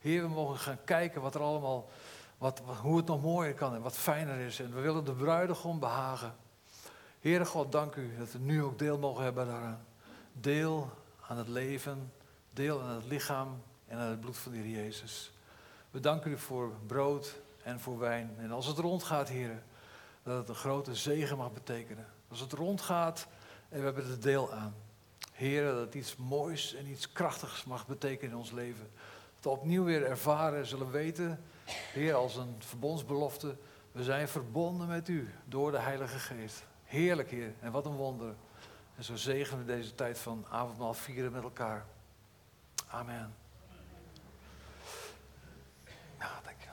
Heer, 0.00 0.22
we 0.22 0.28
mogen 0.28 0.58
gaan 0.58 0.78
kijken 0.84 1.20
wat 1.20 1.34
er 1.34 1.40
allemaal, 1.40 1.88
wat, 2.42 2.62
hoe 2.80 2.96
het 2.96 3.06
nog 3.06 3.22
mooier 3.22 3.54
kan 3.54 3.74
en 3.74 3.82
wat 3.82 3.96
fijner 3.96 4.38
is. 4.38 4.60
En 4.60 4.74
we 4.74 4.80
willen 4.80 5.04
de 5.04 5.12
bruidegom 5.12 5.78
behagen. 5.78 6.34
Heere 7.20 7.44
God, 7.44 7.72
dank 7.72 7.94
u 7.94 8.16
dat 8.18 8.32
we 8.32 8.38
nu 8.38 8.62
ook 8.62 8.78
deel 8.78 8.98
mogen 8.98 9.24
hebben 9.24 9.46
daaraan. 9.46 9.84
Deel 10.32 10.90
aan 11.28 11.36
het 11.36 11.48
leven, 11.48 12.12
deel 12.50 12.80
aan 12.80 12.94
het 12.94 13.04
lichaam 13.04 13.62
en 13.86 13.98
aan 13.98 14.10
het 14.10 14.20
bloed 14.20 14.36
van 14.36 14.52
de 14.52 14.58
Heer 14.58 14.82
Jezus. 14.84 15.32
We 15.90 16.00
danken 16.00 16.30
u 16.30 16.38
voor 16.38 16.72
brood 16.86 17.40
en 17.62 17.80
voor 17.80 17.98
wijn. 17.98 18.34
En 18.38 18.50
als 18.50 18.66
het 18.66 18.78
rondgaat, 18.78 19.28
heren, 19.28 19.62
dat 20.22 20.38
het 20.38 20.48
een 20.48 20.54
grote 20.54 20.94
zegen 20.94 21.36
mag 21.36 21.52
betekenen. 21.52 22.06
Als 22.28 22.40
het 22.40 22.52
rondgaat 22.52 23.26
en 23.68 23.78
we 23.78 23.84
hebben 23.84 24.10
er 24.10 24.20
deel 24.20 24.52
aan. 24.52 24.74
Heren, 25.32 25.74
dat 25.74 25.84
het 25.84 25.94
iets 25.94 26.16
moois 26.16 26.74
en 26.74 26.86
iets 26.86 27.12
krachtigs 27.12 27.64
mag 27.64 27.86
betekenen 27.86 28.30
in 28.30 28.38
ons 28.38 28.50
leven. 28.50 28.90
Dat 29.34 29.44
we 29.44 29.48
opnieuw 29.48 29.84
weer 29.84 30.06
ervaren, 30.06 30.66
zullen 30.66 30.90
weten, 30.90 31.44
Heer, 31.92 32.14
als 32.14 32.36
een 32.36 32.54
verbondsbelofte, 32.58 33.56
we 33.92 34.02
zijn 34.02 34.28
verbonden 34.28 34.88
met 34.88 35.08
u 35.08 35.34
door 35.44 35.70
de 35.70 35.78
Heilige 35.78 36.18
Geest. 36.18 36.64
Heerlijk, 36.84 37.30
Heer, 37.30 37.54
en 37.60 37.72
wat 37.72 37.86
een 37.86 37.96
wonder. 37.96 38.34
En 38.96 39.04
zo 39.04 39.16
zegenen 39.16 39.66
we 39.66 39.72
deze 39.72 39.94
tijd 39.94 40.18
van 40.18 40.46
avondmaal 40.50 40.94
vieren 40.94 41.32
met 41.32 41.42
elkaar. 41.42 41.86
Amen. 42.88 43.41